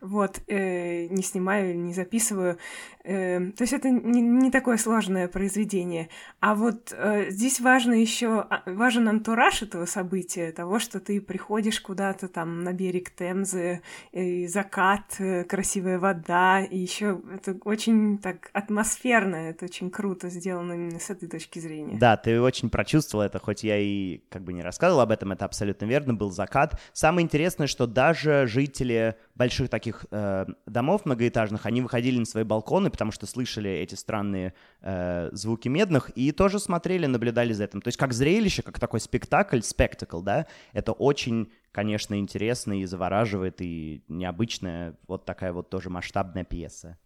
вот, 0.00 0.40
э, 0.46 1.06
не 1.08 1.22
снимаю, 1.22 1.78
не 1.78 1.92
записываю. 1.92 2.58
Э, 3.04 3.38
то 3.52 3.62
есть 3.62 3.72
это 3.72 3.90
не, 3.90 4.20
не 4.20 4.50
такое 4.50 4.76
сложное 4.76 5.28
произведение. 5.28 6.08
А 6.40 6.54
вот 6.54 6.94
э, 6.96 7.30
здесь 7.30 7.60
важно 7.60 7.92
еще, 7.92 8.40
а, 8.40 8.62
важен 8.66 9.08
антураж 9.08 9.62
этого 9.62 9.84
события, 9.84 10.29
того, 10.36 10.78
что 10.78 11.00
ты 11.00 11.20
приходишь 11.20 11.80
куда-то 11.80 12.28
там 12.28 12.64
на 12.64 12.72
берег 12.72 13.10
Темзы, 13.10 13.82
и 14.12 14.46
закат, 14.46 15.16
э, 15.18 15.44
красивая 15.44 15.98
вода, 15.98 16.62
и 16.62 16.78
еще 16.78 17.20
это 17.32 17.56
очень 17.64 18.18
так 18.18 18.50
атмосферно, 18.52 19.36
это 19.36 19.64
очень 19.64 19.90
круто 19.90 20.28
сделано 20.28 20.72
именно 20.72 20.98
с 20.98 21.10
этой 21.10 21.28
точки 21.28 21.58
зрения. 21.58 21.98
Да, 21.98 22.16
ты 22.16 22.40
очень 22.40 22.70
прочувствовал 22.70 23.24
это, 23.24 23.38
хоть 23.38 23.64
я 23.64 23.78
и 23.78 24.20
как 24.28 24.42
бы 24.42 24.52
не 24.52 24.62
рассказывал 24.62 25.00
об 25.00 25.10
этом, 25.10 25.32
это 25.32 25.44
абсолютно 25.44 25.84
верно, 25.86 26.14
был 26.14 26.30
закат. 26.30 26.80
Самое 26.92 27.24
интересное, 27.24 27.66
что 27.66 27.86
даже 27.86 28.46
жители 28.46 29.16
больших 29.40 29.70
таких 29.70 30.04
э, 30.10 30.44
домов 30.66 31.06
многоэтажных, 31.06 31.64
они 31.64 31.80
выходили 31.80 32.18
на 32.18 32.26
свои 32.26 32.44
балконы, 32.44 32.90
потому 32.90 33.10
что 33.10 33.24
слышали 33.24 33.70
эти 33.70 33.94
странные 33.94 34.52
э, 34.82 35.30
звуки 35.32 35.66
медных, 35.66 36.10
и 36.14 36.30
тоже 36.30 36.58
смотрели, 36.58 37.06
наблюдали 37.06 37.54
за 37.54 37.64
этим. 37.64 37.80
То 37.80 37.88
есть 37.88 37.96
как 37.96 38.12
зрелище, 38.12 38.60
как 38.60 38.78
такой 38.78 39.00
спектакль, 39.00 39.62
спектакл, 39.62 40.20
да, 40.20 40.46
это 40.74 40.92
очень, 40.92 41.50
конечно, 41.72 42.18
интересно 42.18 42.82
и 42.82 42.84
завораживает, 42.84 43.62
и 43.62 44.04
необычная 44.08 44.98
вот 45.08 45.24
такая 45.24 45.54
вот 45.54 45.70
тоже 45.70 45.88
масштабная 45.88 46.44
пьеса. 46.44 46.98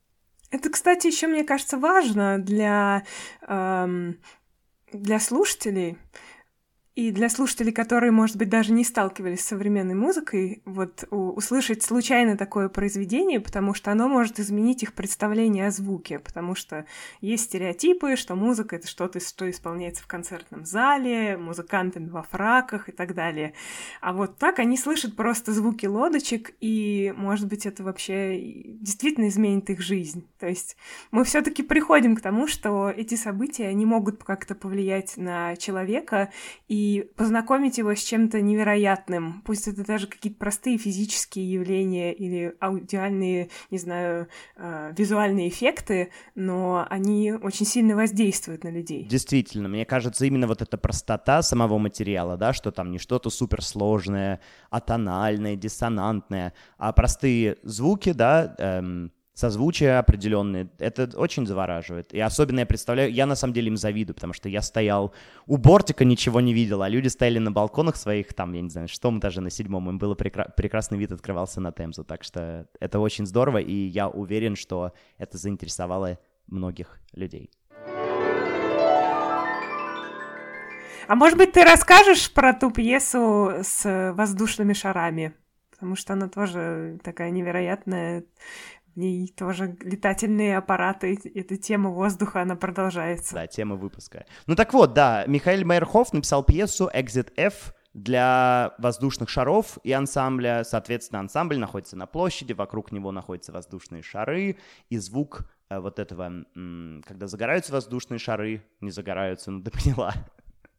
Это, 0.50 0.70
кстати, 0.70 1.06
еще, 1.06 1.28
мне 1.28 1.44
кажется, 1.44 1.78
важно 1.78 2.40
для, 2.40 3.04
эм, 3.46 4.18
для 4.92 5.20
слушателей, 5.20 5.98
и 6.94 7.10
для 7.10 7.28
слушателей, 7.28 7.72
которые, 7.72 8.12
может 8.12 8.36
быть, 8.36 8.48
даже 8.48 8.72
не 8.72 8.84
сталкивались 8.84 9.40
с 9.40 9.48
современной 9.48 9.96
музыкой, 9.96 10.62
вот 10.64 11.04
услышать 11.10 11.82
случайно 11.82 12.36
такое 12.36 12.68
произведение, 12.68 13.40
потому 13.40 13.74
что 13.74 13.90
оно 13.90 14.08
может 14.08 14.38
изменить 14.38 14.84
их 14.84 14.92
представление 14.92 15.66
о 15.66 15.70
звуке, 15.72 16.20
потому 16.20 16.54
что 16.54 16.86
есть 17.20 17.44
стереотипы, 17.44 18.14
что 18.14 18.36
музыка— 18.36 18.76
это 18.76 18.86
что-то, 18.86 19.18
что 19.18 19.50
исполняется 19.50 20.04
в 20.04 20.06
концертном 20.06 20.64
зале, 20.64 21.36
музыкантами 21.36 22.08
во 22.08 22.22
фраках 22.22 22.88
и 22.88 22.92
так 22.92 23.14
далее. 23.14 23.54
А 24.00 24.12
вот 24.12 24.38
так 24.38 24.60
они 24.60 24.76
слышат 24.76 25.16
просто 25.16 25.52
звуки 25.52 25.86
лодочек, 25.86 26.52
и, 26.60 27.12
может 27.16 27.48
быть, 27.48 27.66
это 27.66 27.82
вообще 27.82 28.38
действительно 28.40 29.26
изменит 29.26 29.68
их 29.68 29.80
жизнь. 29.80 30.28
То 30.38 30.46
есть 30.46 30.76
мы 31.10 31.24
все 31.24 31.42
таки 31.42 31.64
приходим 31.64 32.14
к 32.14 32.20
тому, 32.20 32.46
что 32.46 32.88
эти 32.88 33.16
события, 33.16 33.66
они 33.66 33.84
могут 33.84 34.22
как-то 34.22 34.54
повлиять 34.54 35.16
на 35.16 35.56
человека, 35.56 36.30
и 36.68 36.83
и 36.84 37.10
познакомить 37.16 37.78
его 37.78 37.94
с 37.94 38.02
чем-то 38.02 38.42
невероятным. 38.42 39.42
Пусть 39.46 39.68
это 39.68 39.86
даже 39.86 40.06
какие-то 40.06 40.38
простые 40.38 40.76
физические 40.76 41.50
явления 41.50 42.12
или 42.12 42.54
аудиальные, 42.60 43.48
не 43.70 43.78
знаю, 43.78 44.28
э, 44.56 44.92
визуальные 44.96 45.48
эффекты, 45.48 46.10
но 46.34 46.86
они 46.90 47.32
очень 47.32 47.64
сильно 47.64 47.96
воздействуют 47.96 48.64
на 48.64 48.68
людей. 48.68 49.04
Действительно, 49.04 49.68
мне 49.68 49.86
кажется, 49.86 50.26
именно 50.26 50.46
вот 50.46 50.60
эта 50.60 50.76
простота 50.76 51.40
самого 51.40 51.78
материала, 51.78 52.36
да, 52.36 52.52
что 52.52 52.70
там 52.70 52.90
не 52.90 52.98
что-то 52.98 53.30
суперсложное, 53.30 54.40
атональное, 54.68 55.56
диссонантное, 55.56 56.52
а 56.76 56.92
простые 56.92 57.56
звуки, 57.62 58.12
да, 58.12 58.54
эм, 58.58 59.10
созвучия 59.34 59.98
определенные, 59.98 60.70
это 60.78 61.10
очень 61.16 61.46
завораживает. 61.46 62.14
И 62.14 62.20
особенно 62.20 62.60
я 62.60 62.66
представляю, 62.66 63.12
я 63.12 63.26
на 63.26 63.34
самом 63.34 63.52
деле 63.52 63.68
им 63.68 63.76
завидую, 63.76 64.14
потому 64.14 64.32
что 64.32 64.48
я 64.48 64.62
стоял 64.62 65.12
у 65.46 65.56
бортика, 65.56 66.04
ничего 66.04 66.40
не 66.40 66.54
видел, 66.54 66.82
а 66.82 66.88
люди 66.88 67.08
стояли 67.08 67.38
на 67.38 67.50
балконах 67.50 67.96
своих, 67.96 68.32
там, 68.32 68.52
я 68.52 68.62
не 68.62 68.70
знаю, 68.70 68.88
шестом 68.88 69.18
этаже, 69.18 69.40
на 69.40 69.50
седьмом, 69.50 69.90
им 69.90 69.98
было 69.98 70.14
прекра- 70.14 70.50
прекрасный 70.56 70.98
вид 70.98 71.12
открывался 71.12 71.60
на 71.60 71.72
Темзу, 71.72 72.04
так 72.04 72.22
что 72.24 72.66
это 72.80 73.00
очень 73.00 73.26
здорово, 73.26 73.58
и 73.58 73.74
я 73.74 74.08
уверен, 74.08 74.56
что 74.56 74.92
это 75.18 75.36
заинтересовало 75.36 76.18
многих 76.46 77.00
людей. 77.12 77.50
А 81.06 81.16
может 81.16 81.36
быть, 81.36 81.52
ты 81.52 81.64
расскажешь 81.64 82.32
про 82.32 82.54
ту 82.54 82.70
пьесу 82.70 83.52
с 83.62 84.12
воздушными 84.14 84.72
шарами? 84.72 85.34
Потому 85.70 85.96
что 85.96 86.14
она 86.14 86.28
тоже 86.28 86.98
такая 87.02 87.30
невероятная 87.30 88.24
ней 88.96 89.28
тоже 89.28 89.76
летательные 89.80 90.56
аппараты, 90.56 91.18
эта 91.34 91.56
тема 91.56 91.90
воздуха, 91.90 92.42
она 92.42 92.56
продолжается. 92.56 93.34
Да, 93.34 93.46
тема 93.46 93.76
выпуска. 93.76 94.26
Ну 94.46 94.54
так 94.54 94.72
вот, 94.72 94.94
да, 94.94 95.24
Михаил 95.26 95.64
Мейерхоф 95.66 96.12
написал 96.12 96.44
пьесу 96.44 96.90
«Exit 96.92 97.32
F», 97.36 97.74
для 97.94 98.74
воздушных 98.78 99.28
шаров 99.28 99.78
и 99.84 99.92
ансамбля. 99.92 100.64
Соответственно, 100.64 101.20
ансамбль 101.20 101.58
находится 101.58 101.96
на 101.96 102.06
площади, 102.06 102.52
вокруг 102.52 102.90
него 102.92 103.12
находятся 103.12 103.52
воздушные 103.52 104.02
шары, 104.02 104.58
и 104.90 104.98
звук 104.98 105.46
э, 105.70 105.78
вот 105.78 106.00
этого, 106.00 106.44
когда 107.06 107.26
загораются 107.28 107.72
воздушные 107.72 108.18
шары, 108.18 108.64
не 108.80 108.90
загораются, 108.90 109.52
ну 109.52 109.62
ты 109.62 109.70
поняла, 109.70 110.12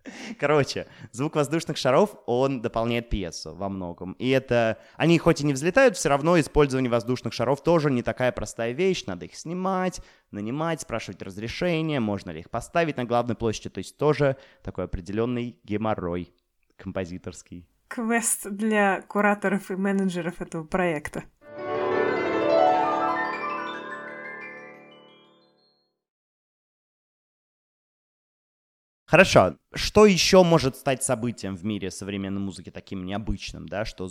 Короче, 0.40 0.88
звук 1.12 1.36
воздушных 1.36 1.78
шаров, 1.78 2.16
он 2.26 2.62
дополняет 2.62 3.10
пьесу 3.10 3.56
во 3.56 3.70
многом. 3.70 4.14
И 4.14 4.30
это... 4.30 4.78
Они 4.96 5.18
хоть 5.18 5.42
и 5.42 5.46
не 5.46 5.54
взлетают, 5.54 5.98
все 5.98 6.10
равно 6.10 6.40
использование 6.40 6.90
воздушных 6.90 7.34
шаров 7.34 7.64
тоже 7.64 7.92
не 7.92 8.04
такая 8.04 8.32
простая 8.32 8.72
вещь. 8.72 9.06
Надо 9.06 9.26
их 9.26 9.36
снимать, 9.36 10.02
нанимать, 10.32 10.82
спрашивать 10.82 11.22
разрешение, 11.22 12.00
можно 12.00 12.32
ли 12.32 12.40
их 12.40 12.50
поставить 12.50 12.98
на 12.98 13.06
главной 13.06 13.36
площади. 13.36 13.70
То 13.70 13.80
есть 13.80 13.98
тоже 13.98 14.38
такой 14.64 14.86
определенный 14.86 15.60
геморрой 15.64 16.34
композиторский. 16.78 17.68
Квест 17.88 18.50
для 18.50 19.02
кураторов 19.04 19.70
и 19.70 19.76
менеджеров 19.76 20.42
этого 20.42 20.64
проекта. 20.64 21.24
Хорошо. 29.16 29.56
Что 29.74 30.06
еще 30.06 30.44
может 30.44 30.76
стать 30.76 31.02
событием 31.02 31.56
в 31.56 31.64
мире 31.64 31.90
современной 31.90 32.42
музыки 32.42 32.70
таким 32.70 33.06
необычным, 33.06 33.66
да, 33.66 33.86
что 33.86 34.10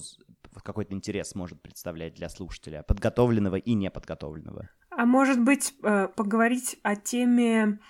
какой-то 0.63 0.95
интерес 0.95 1.35
может 1.35 1.61
представлять 1.61 2.15
для 2.15 2.31
слушателя, 2.31 2.83
подготовленного 2.89 3.57
и 3.57 3.75
неподготовленного? 3.75 4.71
А 4.89 5.05
может 5.05 5.45
быть, 5.45 5.75
э, 5.83 6.09
поговорить 6.17 6.79
о 6.83 6.97
теме 6.97 7.81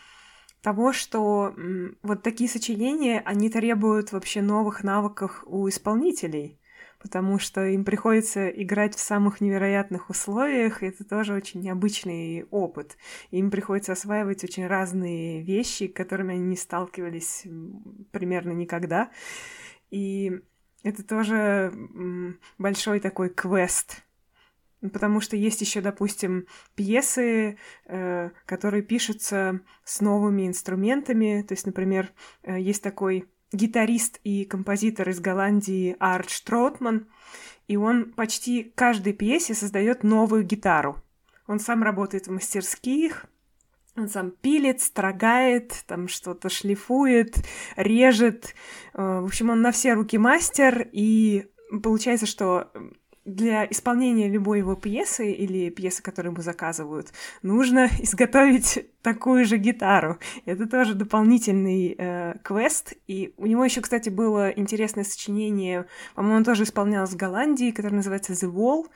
того, 0.61 0.93
что 0.93 1.55
вот 2.03 2.25
такие 2.25 2.51
сочинения, 2.51 3.23
они 3.25 3.49
требуют 3.49 4.11
вообще 4.11 4.43
новых 4.43 4.83
навыков 4.83 5.45
у 5.47 5.69
исполнителей 5.69 6.59
потому 7.05 7.39
что 7.39 7.67
им 7.67 7.85
приходится 7.85 8.49
играть 8.49 8.97
в 8.97 8.99
самых 8.99 9.43
невероятных 9.43 10.09
условиях, 10.09 10.83
и 10.83 10.87
это 10.87 11.05
тоже 11.05 11.35
очень 11.35 11.61
необычный 11.61 12.47
опыт. 12.51 12.97
Им 13.31 13.51
приходится 13.51 13.93
осваивать 13.93 14.43
очень 14.43 14.67
разные 14.67 15.43
вещи, 15.43 15.87
которыми 15.87 16.33
они 16.33 16.45
не 16.45 16.57
сталкивались 16.57 17.45
примерно 18.11 18.53
никогда. 18.53 19.11
И 19.91 20.33
это 20.83 21.03
тоже 21.03 21.75
большой 22.57 23.01
такой 23.01 23.29
квест, 23.29 24.03
потому 24.81 25.21
что 25.21 25.37
есть 25.37 25.61
еще, 25.61 25.83
допустим, 25.83 26.47
пьесы, 26.75 27.59
э, 27.85 28.31
которые 28.47 28.83
пишутся 28.83 29.61
с 29.85 30.01
новыми 30.01 30.47
инструментами. 30.47 31.45
То 31.47 31.53
есть, 31.53 31.67
например, 31.67 32.15
э, 32.45 32.59
есть 32.59 32.83
такой 32.83 33.29
гитарист 33.55 34.21
и 34.25 34.45
композитор 34.45 35.09
из 35.09 35.21
Голландии 35.21 35.97
Арт 35.99 36.31
Штротман, 36.31 37.07
и 37.69 37.77
он 37.77 38.13
почти 38.13 38.73
каждой 38.75 39.13
пьесе 39.13 39.55
создает 39.55 40.03
новую 40.03 40.45
гитару. 40.45 40.97
Он 41.47 41.59
сам 41.59 41.83
работает 41.83 42.27
в 42.27 42.31
мастерских, 42.31 43.27
Он 43.97 44.09
сам 44.09 44.33
пилит, 44.33 44.81
строгает, 44.81 45.85
там 45.87 46.09
что-то 46.09 46.49
шлифует, 46.49 47.37
режет. 47.77 48.55
Э, 48.93 49.21
в 49.21 49.27
общем, 49.27 49.51
он 49.51 49.63
на 49.63 49.71
все 49.71 49.95
руки 49.95 50.19
мастер, 50.19 50.89
и 50.91 51.47
получается, 51.83 52.27
что 52.27 52.73
для 53.25 53.65
исполнения 53.65 54.29
любой 54.29 54.59
его 54.59 54.75
пьесы 54.75 55.33
или 55.33 55.71
пьесы, 55.71 56.03
которые 56.03 56.33
ему 56.33 56.43
заказывают, 56.43 57.13
нужно 57.43 57.89
изготовить 57.99 58.87
такую 59.03 59.45
же 59.45 59.57
гитару. 59.57 60.19
Это 60.45 60.67
тоже 60.67 60.95
дополнительный 60.95 61.95
э, 61.97 62.35
квест. 62.43 62.95
И 63.07 63.35
у 63.37 63.47
него 63.47 63.65
еще, 63.65 63.81
кстати, 63.81 64.11
было 64.11 64.51
интересное 64.51 65.05
сочинение, 65.05 65.87
по-моему, 66.15 66.39
он 66.39 66.45
тоже 66.45 66.65
исполнялось 66.65 67.11
в 67.11 67.17
Голландии, 67.17 67.71
которое 67.71 67.97
называется 67.97 68.33
The 68.33 68.51
Wall. 68.53 68.87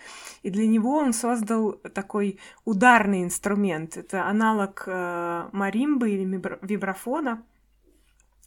И 0.43 0.51
для 0.51 0.67
него 0.67 0.97
он 0.97 1.13
создал 1.13 1.73
такой 1.73 2.39
ударный 2.65 3.23
инструмент. 3.23 3.97
Это 3.97 4.27
аналог 4.27 4.85
э, 4.87 5.49
маримбы 5.53 6.11
или 6.11 6.25
вибрафона. 6.63 7.43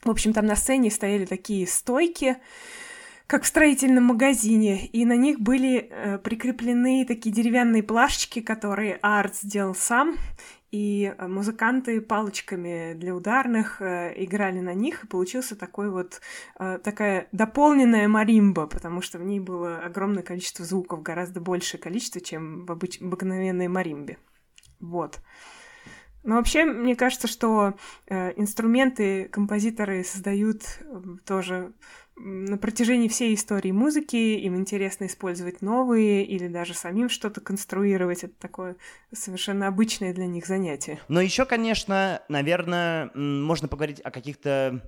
В 0.04 0.10
общем, 0.10 0.34
там 0.34 0.46
на 0.46 0.56
сцене 0.56 0.90
стояли 0.90 1.26
такие 1.26 1.68
стойки, 1.68 2.38
как 3.32 3.44
в 3.44 3.48
строительном 3.48 4.04
магазине, 4.04 4.88
и 4.88 5.06
на 5.06 5.16
них 5.16 5.40
были 5.40 5.88
э, 5.90 6.18
прикреплены 6.18 7.06
такие 7.06 7.34
деревянные 7.34 7.82
плашечки, 7.82 8.42
которые 8.42 9.00
Арт 9.02 9.38
сделал 9.38 9.74
сам, 9.74 10.18
и 10.70 11.16
э, 11.18 11.28
музыканты 11.28 12.02
палочками 12.02 12.94
для 12.94 13.16
ударных 13.16 13.82
э, 13.82 14.12
играли 14.18 14.60
на 14.60 14.74
них, 14.74 15.06
и 15.06 15.08
получился 15.08 15.56
такой 15.56 15.90
вот 15.90 16.20
э, 16.60 16.80
такая 16.84 17.30
дополненная 17.32 18.10
маримба, 18.10 18.68
потому 18.68 19.02
что 19.02 19.18
в 19.18 19.24
ней 19.24 19.40
было 19.40 19.78
огромное 19.78 20.24
количество 20.24 20.66
звуков, 20.66 21.02
гораздо 21.02 21.40
большее 21.40 21.80
количество, 21.80 22.20
чем 22.20 22.66
в 22.66 22.72
обыч- 22.74 23.02
обыкновенной 23.02 23.70
маримбе. 23.70 24.18
Вот. 24.82 25.22
Но 26.24 26.36
вообще, 26.36 26.66
мне 26.66 26.96
кажется, 26.96 27.28
что 27.28 27.76
э, 28.08 28.34
инструменты 28.36 29.30
композиторы 29.30 30.04
создают 30.04 30.64
э, 30.82 31.02
тоже 31.26 31.72
на 32.24 32.58
протяжении 32.58 33.08
всей 33.08 33.34
истории 33.34 33.72
музыки 33.72 34.16
им 34.16 34.56
интересно 34.56 35.06
использовать 35.06 35.62
новые 35.62 36.24
или 36.24 36.48
даже 36.48 36.74
самим 36.74 37.10
что-то 37.10 37.42
конструировать. 37.42 38.24
Это 38.24 38.34
такое 38.40 38.76
совершенно 39.12 39.68
обычное 39.68 40.14
для 40.14 40.28
них 40.28 40.46
занятие. 40.46 41.00
Но 41.08 41.20
еще, 41.20 41.46
конечно, 41.46 42.22
наверное, 42.30 43.12
можно 43.16 43.68
поговорить 43.68 44.02
о 44.02 44.12
каких-то 44.12 44.82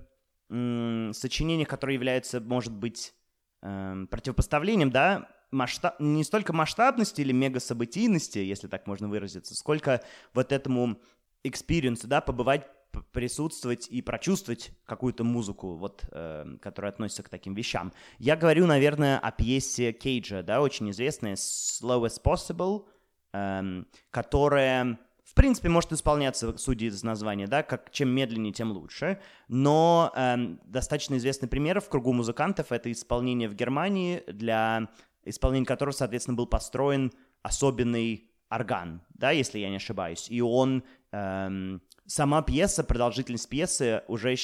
сочинениях, 0.50 1.68
которые 1.68 1.96
являются, 1.96 2.40
может 2.40 2.74
быть, 2.74 3.16
эм, 3.64 4.08
противопоставлением, 4.08 4.92
да, 4.92 5.30
масштаб, 5.50 6.00
не 6.00 6.24
столько 6.24 6.54
масштабности 6.54 7.22
или 7.22 7.32
мегасобытийности, 7.32 8.40
если 8.40 8.68
так 8.68 8.86
можно 8.86 9.08
выразиться, 9.08 9.56
сколько 9.56 10.04
вот 10.34 10.52
этому 10.52 11.00
experience 11.44 11.97
у, 11.97 12.08
да, 12.08 12.22
побывать 12.22 12.68
присутствовать 13.12 13.88
и 13.90 14.02
прочувствовать 14.02 14.72
какую-то 14.86 15.24
музыку, 15.24 15.76
вот, 15.76 16.06
э, 16.12 16.58
которая 16.62 16.92
относится 16.92 17.24
к 17.24 17.30
таким 17.30 17.54
вещам. 17.54 17.94
Я 18.20 18.36
говорю, 18.36 18.66
наверное, 18.68 19.20
о 19.20 19.32
пьесе 19.32 19.92
Кейджа, 19.92 20.44
да, 20.44 20.62
очень 20.62 20.90
известная 20.92 21.36
«Slow 21.36 22.06
as 22.06 22.22
Possible», 22.24 22.86
э, 23.34 23.84
которая, 24.10 25.00
в 25.24 25.34
принципе, 25.34 25.70
может 25.70 25.92
исполняться, 25.94 26.56
судя 26.58 26.88
из 26.88 27.04
названия, 27.04 27.48
да, 27.48 27.64
как 27.64 27.92
чем 27.92 28.10
медленнее, 28.10 28.54
тем 28.54 28.72
лучше, 28.72 29.20
но 29.48 30.12
э, 30.16 30.38
достаточно 30.66 31.18
известный 31.18 31.50
пример 31.50 31.82
в 31.82 31.90
кругу 31.90 32.14
музыкантов— 32.14 32.68
это 32.72 32.92
исполнение 32.92 33.50
в 33.50 33.56
Германии, 33.56 34.24
для 34.28 34.90
исполнения 35.26 35.66
которого, 35.66 35.94
соответственно, 35.94 36.38
был 36.38 36.48
построен 36.48 37.12
особенный 37.42 38.30
орган, 38.54 39.02
да, 39.14 39.32
если 39.32 39.60
я 39.60 39.70
не 39.70 39.78
ошибаюсь, 39.78 40.30
и 40.30 40.42
он 40.42 40.84
эм, 41.12 41.82
сама 42.06 42.42
пьеса, 42.42 42.84
продолжительность 42.84 43.50
пьесы 43.50 44.04
уже 44.08 44.36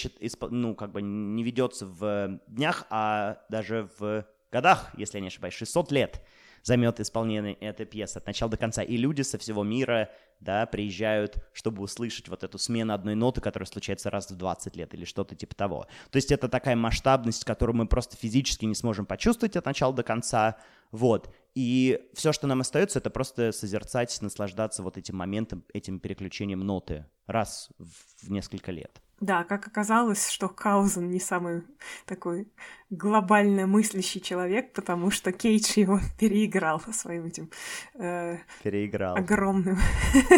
ну, 0.49 0.75
как 0.75 0.91
бы 0.91 1.01
не 1.01 1.43
ведется 1.43 1.85
в 1.85 2.39
днях, 2.48 2.85
а 2.89 3.39
даже 3.50 3.89
в 4.00 4.25
годах, 4.51 4.91
если 4.98 5.17
я 5.17 5.22
не 5.22 5.27
ошибаюсь, 5.27 5.53
600 5.53 5.91
лет 5.91 6.22
займет 6.63 7.00
исполнение 7.00 7.53
этой 7.55 7.85
пьесы 7.85 8.17
от 8.17 8.27
начала 8.27 8.51
до 8.51 8.57
конца. 8.57 8.83
И 8.83 8.98
люди 8.98 9.22
со 9.22 9.37
всего 9.37 9.63
мира, 9.63 10.09
да, 10.39 10.65
приезжают, 10.65 11.37
чтобы 11.53 11.83
услышать 11.83 12.27
вот 12.27 12.43
эту 12.43 12.57
смену 12.57 12.93
одной 12.93 13.15
ноты, 13.15 13.41
которая 13.41 13.67
случается 13.67 14.09
раз 14.09 14.29
в 14.29 14.35
20 14.35 14.75
лет 14.75 14.93
или 14.93 15.05
что-то 15.05 15.35
типа 15.35 15.55
того. 15.55 15.87
То 16.11 16.17
есть 16.17 16.31
это 16.31 16.50
такая 16.50 16.75
масштабность, 16.75 17.45
которую 17.45 17.77
мы 17.77 17.87
просто 17.87 18.17
физически 18.17 18.65
не 18.65 18.75
сможем 18.75 19.05
почувствовать 19.05 19.55
от 19.55 19.65
начала 19.65 19.93
до 19.93 20.03
конца, 20.03 20.57
вот. 20.91 21.33
И 21.55 22.00
все, 22.14 22.31
что 22.31 22.48
нам 22.48 22.62
остается, 22.62 23.00
это 23.00 23.09
просто 23.09 23.51
созерцать, 23.51 24.22
наслаждаться 24.22 24.83
вот 24.83 24.98
этим 24.98 25.18
моментом, 25.18 25.64
этим 25.74 26.00
переключением 26.00 26.62
ноты 26.62 27.05
раз 27.27 27.70
в 27.77 28.29
несколько 28.29 28.72
лет. 28.72 29.01
Да, 29.20 29.44
как 29.44 29.68
оказалось, 29.68 30.29
что 30.29 30.48
Каузен 30.48 31.09
не 31.09 31.20
самый 31.20 31.64
такой 32.05 32.48
глобально 32.90 33.68
мыслящий 33.68 34.22
человек, 34.22 34.72
потому 34.72 35.12
что 35.12 35.33
Кейдж 35.33 35.74
его 35.77 36.00
переиграл 36.20 36.81
своим 36.94 37.25
этим 37.25 37.50
э, 37.96 38.38
переиграл. 38.64 39.18
огромным 39.18 39.77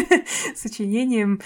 сочинением. 0.56 1.40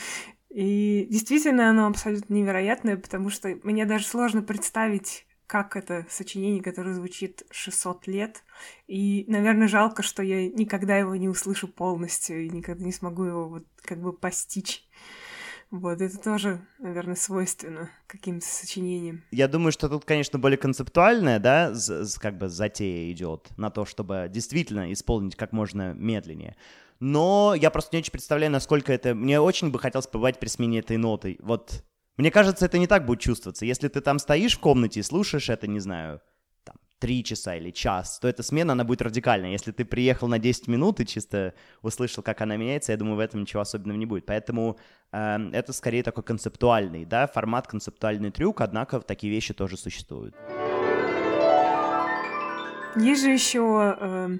И 0.48 1.06
действительно 1.10 1.68
оно 1.68 1.86
абсолютно 1.88 2.32
невероятное, 2.32 2.96
потому 2.96 3.28
что 3.28 3.58
мне 3.62 3.84
даже 3.84 4.06
сложно 4.06 4.40
представить, 4.40 5.25
как 5.46 5.76
это 5.76 6.06
сочинение, 6.08 6.62
которое 6.62 6.94
звучит 6.94 7.44
600 7.50 8.06
лет. 8.06 8.42
И, 8.86 9.24
наверное, 9.28 9.68
жалко, 9.68 10.02
что 10.02 10.22
я 10.22 10.48
никогда 10.48 10.96
его 10.96 11.14
не 11.16 11.28
услышу 11.28 11.68
полностью 11.68 12.44
и 12.44 12.48
никогда 12.48 12.84
не 12.84 12.92
смогу 12.92 13.24
его 13.24 13.48
вот 13.48 13.64
как 13.82 14.00
бы 14.00 14.12
постичь. 14.12 14.84
Вот, 15.70 16.00
это 16.00 16.16
тоже, 16.18 16.64
наверное, 16.78 17.16
свойственно 17.16 17.90
каким-то 18.06 18.46
сочинениям. 18.46 19.24
Я 19.32 19.48
думаю, 19.48 19.72
что 19.72 19.88
тут, 19.88 20.04
конечно, 20.04 20.38
более 20.38 20.58
концептуальная, 20.58 21.40
да, 21.40 21.74
как 22.20 22.38
бы 22.38 22.48
затея 22.48 23.10
идет 23.10 23.48
на 23.56 23.70
то, 23.70 23.84
чтобы 23.84 24.28
действительно 24.30 24.92
исполнить 24.92 25.34
как 25.34 25.52
можно 25.52 25.92
медленнее. 25.92 26.56
Но 27.00 27.54
я 27.54 27.70
просто 27.70 27.94
не 27.94 28.00
очень 28.00 28.12
представляю, 28.12 28.52
насколько 28.52 28.92
это... 28.92 29.14
Мне 29.14 29.40
очень 29.40 29.70
бы 29.70 29.78
хотелось 29.78 30.06
побывать 30.06 30.38
при 30.38 30.48
смене 30.48 30.78
этой 30.78 30.96
ноты. 30.96 31.36
Вот, 31.40 31.84
мне 32.16 32.30
кажется, 32.30 32.64
это 32.64 32.78
не 32.78 32.86
так 32.86 33.04
будет 33.04 33.20
чувствоваться. 33.20 33.66
Если 33.66 33.88
ты 33.88 34.00
там 34.00 34.18
стоишь 34.18 34.56
в 34.56 34.60
комнате 34.60 35.00
и 35.00 35.02
слушаешь 35.02 35.48
это, 35.50 35.66
не 35.66 35.80
знаю, 35.80 36.20
три 36.98 37.22
часа 37.22 37.56
или 37.56 37.70
час, 37.70 38.18
то 38.18 38.28
эта 38.28 38.42
смена, 38.42 38.72
она 38.72 38.84
будет 38.84 39.02
радикальная. 39.02 39.50
Если 39.50 39.70
ты 39.72 39.84
приехал 39.84 40.28
на 40.28 40.38
10 40.38 40.68
минут 40.68 41.00
и 41.00 41.06
чисто 41.06 41.54
услышал, 41.82 42.22
как 42.22 42.40
она 42.40 42.56
меняется, 42.56 42.92
я 42.92 42.98
думаю, 42.98 43.16
в 43.16 43.20
этом 43.20 43.42
ничего 43.42 43.60
особенного 43.60 43.98
не 43.98 44.06
будет. 44.06 44.24
Поэтому 44.26 44.78
э, 45.12 45.50
это 45.52 45.72
скорее 45.72 46.02
такой 46.02 46.24
концептуальный, 46.24 47.04
да, 47.04 47.26
формат, 47.26 47.66
концептуальный 47.66 48.30
трюк, 48.30 48.60
однако 48.60 49.00
такие 49.00 49.30
вещи 49.30 49.52
тоже 49.52 49.76
существуют. 49.76 50.34
Есть 52.96 53.22
же 53.22 53.30
еще 53.30 53.96
э, 54.00 54.38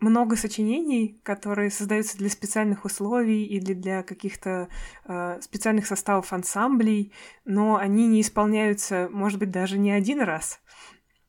много 0.00 0.36
сочинений, 0.36 1.20
которые 1.24 1.70
создаются 1.70 2.16
для 2.18 2.28
специальных 2.28 2.84
условий 2.84 3.44
или 3.44 3.74
для 3.74 4.02
каких-то 4.02 4.68
э, 5.04 5.40
специальных 5.40 5.86
составов 5.86 6.32
ансамблей, 6.32 7.12
но 7.44 7.76
они 7.76 8.06
не 8.06 8.20
исполняются, 8.20 9.08
может 9.10 9.38
быть, 9.38 9.50
даже 9.50 9.78
не 9.78 9.90
один 9.90 10.20
раз. 10.20 10.60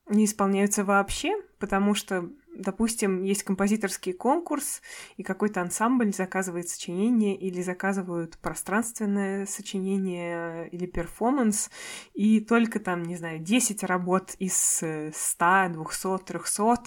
Не 0.07 0.25
исполняются 0.25 0.83
вообще, 0.83 1.35
потому 1.59 1.93
что, 1.93 2.29
допустим, 2.59 3.23
есть 3.23 3.43
композиторский 3.43 4.13
конкурс, 4.13 4.81
и 5.17 5.23
какой-то 5.23 5.61
ансамбль 5.61 6.13
заказывает 6.13 6.69
сочинение 6.69 7.35
или 7.35 7.61
заказывают 7.61 8.37
пространственное 8.37 9.45
сочинение 9.45 10.69
или 10.69 10.85
перформанс, 10.85 11.69
и 12.13 12.39
только 12.41 12.79
там, 12.79 13.03
не 13.03 13.15
знаю, 13.15 13.39
10 13.39 13.83
работ 13.83 14.35
из 14.39 14.55
100, 14.55 15.69
200, 15.71 16.17
300 16.25 16.83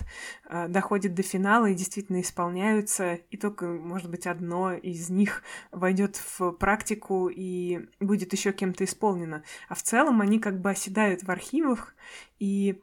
доходят 0.68 1.14
до 1.14 1.22
финала 1.22 1.66
и 1.66 1.74
действительно 1.74 2.20
исполняются, 2.20 3.14
и 3.14 3.37
только, 3.37 3.66
может 3.66 4.11
быть, 4.11 4.26
одно 4.26 4.74
из 4.74 5.11
них 5.11 5.42
войдет 5.70 6.20
в 6.38 6.52
практику 6.52 7.28
и 7.28 7.88
будет 8.00 8.32
еще 8.32 8.52
кем-то 8.52 8.85
исполнено. 8.85 9.42
А 9.68 9.74
в 9.74 9.82
целом 9.82 10.20
они 10.20 10.38
как 10.38 10.61
бы 10.61 10.70
оседают 10.70 11.22
в 11.22 11.30
архивах, 11.30 11.94
и 12.38 12.80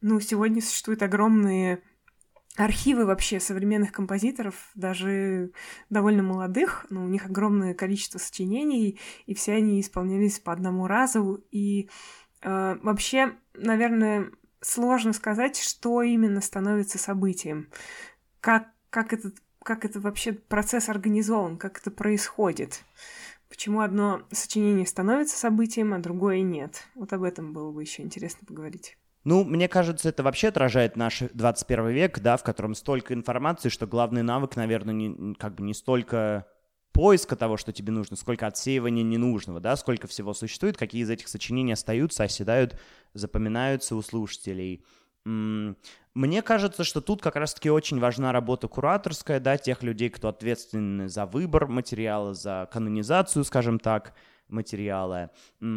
ну, 0.00 0.20
сегодня 0.20 0.62
существуют 0.62 1.02
огромные 1.02 1.82
архивы 2.58 3.06
вообще 3.06 3.38
современных 3.38 3.92
композиторов, 3.92 4.70
даже 4.74 5.52
довольно 5.90 6.22
молодых, 6.22 6.86
но 6.90 7.04
у 7.04 7.08
них 7.08 7.26
огромное 7.26 7.72
количество 7.72 8.18
сочинений, 8.18 8.98
и 9.26 9.34
все 9.34 9.52
они 9.52 9.80
исполнялись 9.80 10.40
по 10.40 10.52
одному 10.52 10.86
разу. 10.88 11.44
И 11.52 11.88
э, 12.42 12.76
вообще, 12.82 13.34
наверное, 13.54 14.32
сложно 14.60 15.12
сказать, 15.12 15.56
что 15.56 16.02
именно 16.02 16.40
становится 16.40 16.98
событием, 16.98 17.68
как, 18.40 18.68
как, 18.90 19.12
этот, 19.12 19.36
как 19.62 19.84
это 19.84 20.00
вообще 20.00 20.32
процесс 20.32 20.88
организован, 20.88 21.58
как 21.58 21.78
это 21.78 21.92
происходит. 21.92 22.82
Почему 23.48 23.80
одно 23.80 24.22
сочинение 24.32 24.84
становится 24.84 25.38
событием, 25.38 25.94
а 25.94 26.00
другое 26.00 26.42
нет? 26.42 26.88
Вот 26.96 27.12
об 27.12 27.22
этом 27.22 27.52
было 27.52 27.70
бы 27.70 27.82
еще 27.82 28.02
интересно 28.02 28.46
поговорить. 28.46 28.98
Ну, 29.28 29.44
мне 29.44 29.68
кажется, 29.68 30.08
это 30.08 30.22
вообще 30.22 30.48
отражает 30.48 30.96
наш 30.96 31.20
21 31.20 31.88
век, 31.88 32.18
да, 32.20 32.38
в 32.38 32.42
котором 32.42 32.74
столько 32.74 33.12
информации, 33.12 33.68
что 33.68 33.86
главный 33.86 34.22
навык, 34.22 34.56
наверное, 34.56 34.94
не, 34.94 35.34
как 35.34 35.54
бы 35.54 35.64
не 35.64 35.74
столько 35.74 36.46
поиска 36.92 37.36
того, 37.36 37.58
что 37.58 37.70
тебе 37.70 37.92
нужно, 37.92 38.16
сколько 38.16 38.46
отсеивания 38.46 39.02
ненужного, 39.02 39.60
да, 39.60 39.76
сколько 39.76 40.06
всего 40.06 40.32
существует, 40.32 40.78
какие 40.78 41.02
из 41.02 41.10
этих 41.10 41.28
сочинений 41.28 41.72
остаются, 41.72 42.24
оседают, 42.24 42.80
запоминаются 43.12 43.96
у 43.96 44.00
слушателей. 44.00 44.82
Мне 45.26 46.40
кажется, 46.42 46.82
что 46.82 47.02
тут 47.02 47.20
как 47.20 47.36
раз-таки 47.36 47.68
очень 47.68 48.00
важна 48.00 48.32
работа 48.32 48.66
кураторская, 48.66 49.40
да, 49.40 49.58
тех 49.58 49.82
людей, 49.82 50.08
кто 50.08 50.28
ответственны 50.28 51.10
за 51.10 51.26
выбор 51.26 51.66
материала, 51.66 52.32
за 52.32 52.66
канонизацию, 52.72 53.44
скажем 53.44 53.78
так, 53.78 54.14
материала. 54.48 55.30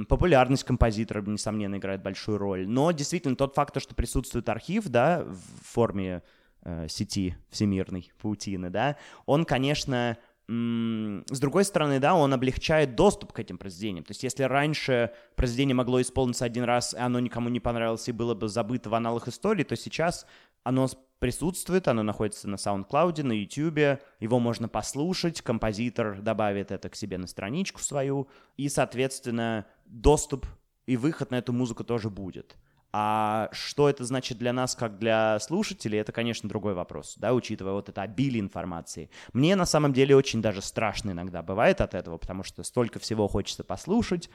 Популярность 0.08 0.64
композитора, 0.64 1.22
несомненно, 1.22 1.76
играет 1.78 2.02
большую 2.02 2.38
роль. 2.38 2.68
Но 2.68 2.92
действительно 2.92 3.36
тот 3.36 3.56
факт, 3.56 3.82
что 3.82 3.96
присутствует 3.96 4.50
архив, 4.50 4.88
да, 4.88 5.24
в 5.24 5.66
форме 5.66 6.24
э, 6.64 6.88
сети 6.88 7.36
всемирной 7.50 8.12
паутины, 8.22 8.70
да, 8.70 8.98
он, 9.26 9.46
конечно, 9.46 10.18
с 10.48 11.40
другой 11.40 11.64
стороны, 11.64 12.00
да, 12.00 12.14
он 12.14 12.34
облегчает 12.34 12.96
доступ 12.96 13.32
к 13.32 13.40
этим 13.40 13.58
произведениям. 13.58 14.04
То 14.04 14.12
есть 14.12 14.24
если 14.24 14.44
раньше 14.44 15.14
произведение 15.36 15.76
могло 15.76 16.02
исполниться 16.02 16.44
один 16.44 16.66
раз, 16.66 16.94
и 16.94 16.98
оно 16.98 17.22
никому 17.22 17.48
не 17.48 17.62
понравилось 17.62 18.10
и 18.10 18.12
было 18.12 18.34
бы 18.34 18.50
забыто 18.50 18.90
в 18.90 18.96
аналах 18.96 19.30
истории, 19.30 19.64
то 19.64 19.78
сейчас 19.78 20.26
оно 20.64 20.88
присутствует, 21.20 21.88
оно 21.88 22.02
находится 22.04 22.50
на 22.50 22.56
SoundCloud, 22.56 23.24
на 23.24 23.34
YouTube, 23.34 24.02
его 24.20 24.40
можно 24.40 24.68
послушать, 24.68 25.42
композитор 25.42 26.20
добавит 26.22 26.72
это 26.72 26.90
к 26.90 26.96
себе 26.96 27.18
на 27.20 27.28
страничку 27.28 27.80
свою, 27.80 28.28
и, 28.58 28.70
соответственно, 28.70 29.68
доступ 29.86 30.48
и 30.88 30.98
выход 30.98 31.30
на 31.32 31.36
эту 31.36 31.54
музыку 31.54 31.84
тоже 31.84 32.10
будет. 32.10 32.58
А 32.94 33.48
что 33.54 33.88
это 33.88 34.04
значит 34.04 34.38
для 34.38 34.52
нас, 34.52 34.76
как 34.76 35.00
для 35.00 35.40
слушателей, 35.40 36.00
это, 36.00 36.12
конечно, 36.12 36.50
другой 36.50 36.74
вопрос, 36.74 37.16
да, 37.18 37.34
учитывая 37.34 37.74
вот 37.74 37.88
это 37.88 38.02
обилие 38.02 38.42
информации. 38.42 39.10
Мне 39.32 39.56
на 39.56 39.66
самом 39.66 39.94
деле 39.94 40.16
очень 40.16 40.42
даже 40.42 40.62
страшно 40.62 41.12
иногда 41.12 41.42
бывает 41.42 41.80
от 41.80 41.94
этого, 41.94 42.18
потому 42.18 42.44
что 42.44 42.64
столько 42.64 43.00
всего 43.00 43.30
хочется 43.30 43.64
послушать. 43.64 44.30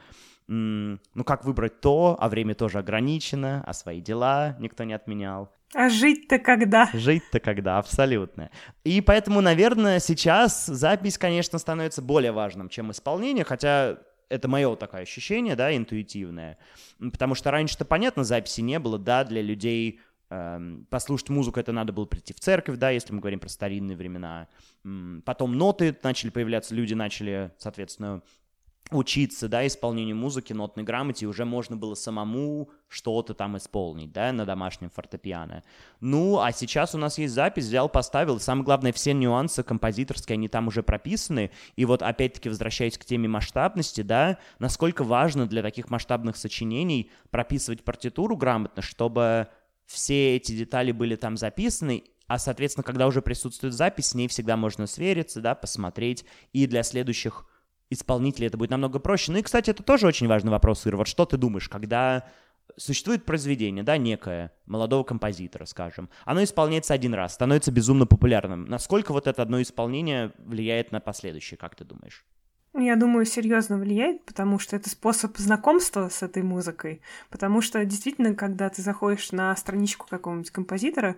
Ну, 0.48 0.98
как 1.26 1.44
выбрать 1.44 1.80
то, 1.80 2.16
а 2.18 2.28
время 2.28 2.54
тоже 2.54 2.78
ограничено, 2.78 3.62
а 3.66 3.74
свои 3.74 4.00
дела 4.00 4.56
никто 4.58 4.84
не 4.84 4.94
отменял. 4.94 5.52
А 5.74 5.88
жить-то 5.88 6.38
когда? 6.38 6.88
Жить-то 6.92 7.40
когда, 7.40 7.79
абсолютно. 7.79 8.50
И 8.85 9.00
поэтому, 9.00 9.40
наверное, 9.40 9.98
сейчас 9.98 10.66
запись, 10.66 11.18
конечно, 11.18 11.59
становится 11.59 12.02
более 12.02 12.33
важным, 12.33 12.68
чем 12.68 12.92
исполнение, 12.92 13.44
хотя 13.44 13.98
это 14.29 14.48
мое 14.48 14.74
такое 14.76 15.02
ощущение, 15.02 15.57
да, 15.57 15.76
интуитивное. 15.76 16.59
Потому 16.98 17.35
что 17.35 17.50
раньше-то, 17.50 17.85
понятно, 17.85 18.24
записи 18.24 18.61
не 18.61 18.79
было, 18.79 18.98
да, 18.98 19.24
для 19.24 19.42
людей 19.42 20.00
эм, 20.31 20.87
послушать 20.90 21.29
музыку 21.29 21.61
это 21.61 21.72
надо 21.72 21.92
было 21.92 22.07
прийти 22.07 22.33
в 22.33 22.40
церковь, 22.40 22.76
да, 22.79 22.90
если 22.90 23.12
мы 23.12 23.20
говорим 23.20 23.40
про 23.40 23.48
старинные 23.48 23.96
времена. 23.96 24.48
Потом 25.24 25.57
ноты 25.57 25.96
начали 26.02 26.31
появляться, 26.31 26.74
люди 26.74 26.94
начали, 26.94 27.52
соответственно, 27.59 28.22
учиться, 28.90 29.49
да, 29.49 29.66
исполнению 29.66 30.16
музыки, 30.16 30.53
нотной 30.53 30.85
грамоте, 30.85 31.27
уже 31.27 31.44
можно 31.44 31.77
было 31.77 31.94
самому 31.94 32.70
что-то 32.88 33.35
там 33.35 33.57
исполнить, 33.57 34.12
да, 34.12 34.33
на 34.33 34.44
домашнем 34.44 34.90
фортепиано. 34.90 35.64
Ну, 36.01 36.40
а 36.40 36.53
сейчас 36.53 36.94
у 36.94 36.99
нас 36.99 37.18
есть 37.18 37.35
запись, 37.35 37.64
взял, 37.64 37.88
поставил, 37.88 38.38
самое 38.38 38.64
главное, 38.64 38.92
все 38.92 39.12
нюансы 39.12 39.62
композиторские, 39.62 40.35
они 40.35 40.49
там 40.49 40.68
уже 40.68 40.83
прописаны, 40.83 41.51
и 41.75 41.85
вот 41.85 42.03
опять-таки 42.03 42.49
возвращаясь 42.49 42.99
к 42.99 43.05
теме 43.05 43.29
масштабности, 43.29 44.03
да, 44.03 44.38
насколько 44.59 45.03
важно 45.03 45.46
для 45.46 45.62
таких 45.62 45.90
масштабных 45.90 46.37
сочинений 46.37 47.11
прописывать 47.31 47.85
партитуру 47.85 48.37
грамотно, 48.37 48.83
чтобы 48.83 49.49
все 49.87 50.37
эти 50.37 50.53
детали 50.53 50.92
были 50.92 51.16
там 51.16 51.37
записаны, 51.37 52.05
а, 52.29 52.38
соответственно, 52.38 52.85
когда 52.85 53.07
уже 53.07 53.22
присутствует 53.22 53.75
запись, 53.75 54.09
с 54.09 54.14
ней 54.14 54.29
всегда 54.29 54.57
можно 54.57 54.87
свериться, 54.87 55.40
да, 55.40 55.55
посмотреть, 55.55 56.25
и 56.53 56.66
для 56.66 56.83
следующих 56.83 57.46
исполнителей 57.90 58.49
это 58.49 58.59
будет 58.59 58.70
намного 58.70 58.99
проще. 58.99 59.33
Ну 59.33 59.38
и, 59.38 59.42
кстати, 59.42 59.70
это 59.70 59.83
тоже 59.83 60.07
очень 60.07 60.27
важный 60.27 60.51
вопрос, 60.51 60.87
Ира. 60.87 60.96
Вот 60.96 61.09
что 61.09 61.25
ты 61.25 61.37
думаешь, 61.37 61.68
когда 61.68 62.25
существует 62.77 63.25
произведение, 63.25 63.85
да, 63.85 63.96
некое, 63.96 64.53
молодого 64.66 65.05
композитора, 65.05 65.64
скажем, 65.66 66.11
оно 66.25 66.42
исполняется 66.42 66.94
один 66.94 67.14
раз, 67.14 67.35
становится 67.35 67.70
безумно 67.70 68.07
популярным. 68.07 68.64
Насколько 68.64 69.12
вот 69.12 69.27
это 69.27 69.42
одно 69.42 69.62
исполнение 69.62 70.33
влияет 70.38 70.92
на 70.92 71.01
последующее, 71.01 71.57
как 71.57 71.75
ты 71.75 71.85
думаешь? 71.85 72.25
Я 72.78 72.96
думаю, 72.96 73.24
серьезно 73.24 73.78
влияет, 73.78 74.22
потому 74.24 74.58
что 74.58 74.76
это 74.76 74.90
способ 74.90 75.36
знакомства 75.38 76.08
с 76.10 76.22
этой 76.22 76.42
музыкой. 76.42 77.00
Потому 77.30 77.62
что 77.62 77.82
действительно, 77.84 78.34
когда 78.34 78.68
ты 78.68 78.82
заходишь 78.82 79.32
на 79.32 79.56
страничку 79.56 80.06
какого-нибудь 80.08 80.50
композитора, 80.50 81.16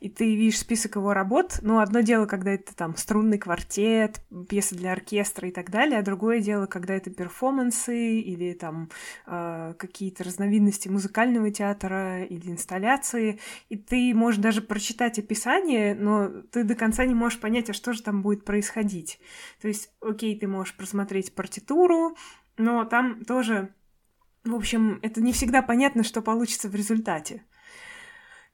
и 0.00 0.08
ты 0.08 0.34
видишь 0.36 0.58
список 0.58 0.96
его 0.96 1.12
работ, 1.12 1.58
ну, 1.62 1.80
одно 1.80 2.00
дело, 2.00 2.26
когда 2.26 2.52
это 2.52 2.74
там 2.74 2.96
струнный 2.96 3.38
квартет, 3.38 4.20
пьесы 4.48 4.74
для 4.74 4.92
оркестра 4.92 5.48
и 5.48 5.52
так 5.52 5.70
далее, 5.70 5.98
а 5.98 6.02
другое 6.02 6.40
дело, 6.40 6.66
когда 6.66 6.94
это 6.94 7.10
перформансы 7.10 8.20
или 8.20 8.52
там 8.54 8.88
э, 9.26 9.74
какие-то 9.78 10.24
разновидности 10.24 10.88
музыкального 10.88 11.50
театра 11.50 12.24
или 12.24 12.50
инсталляции, 12.50 13.38
и 13.68 13.76
ты 13.76 14.14
можешь 14.14 14.40
даже 14.40 14.62
прочитать 14.62 15.18
описание, 15.18 15.94
но 15.94 16.28
ты 16.50 16.64
до 16.64 16.74
конца 16.74 17.04
не 17.04 17.14
можешь 17.14 17.40
понять, 17.40 17.70
а 17.70 17.74
что 17.74 17.92
же 17.92 18.02
там 18.02 18.22
будет 18.22 18.44
происходить. 18.44 19.18
То 19.60 19.68
есть, 19.68 19.90
окей, 20.00 20.38
ты 20.38 20.46
можешь 20.46 20.74
просмотреть 20.86 21.34
партитуру, 21.34 22.16
но 22.56 22.84
там 22.84 23.24
тоже, 23.24 23.74
в 24.44 24.54
общем, 24.54 25.00
это 25.02 25.20
не 25.20 25.32
всегда 25.32 25.60
понятно, 25.60 26.04
что 26.04 26.22
получится 26.22 26.68
в 26.68 26.76
результате. 26.76 27.42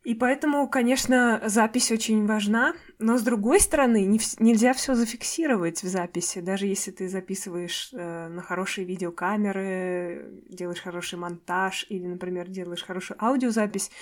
И 0.04 0.16
поэтому, 0.16 0.68
конечно, 0.68 1.40
запись 1.46 1.92
очень 1.92 2.26
важна, 2.26 2.74
но 2.98 3.18
с 3.18 3.22
другой 3.22 3.60
стороны, 3.60 4.04
не 4.04 4.18
в... 4.18 4.40
нельзя 4.40 4.72
все 4.72 4.96
зафиксировать 4.96 5.84
в 5.84 5.86
записи, 5.86 6.40
даже 6.40 6.66
если 6.66 6.90
ты 6.90 7.08
записываешь 7.08 7.90
э, 7.92 8.28
на 8.28 8.42
хорошие 8.42 8.84
видеокамеры, 8.84 10.42
делаешь 10.48 10.80
хороший 10.80 11.20
монтаж 11.20 11.86
или, 11.88 12.04
например, 12.04 12.48
делаешь 12.48 12.82
хорошую 12.82 13.22
аудиозапись, 13.24 13.92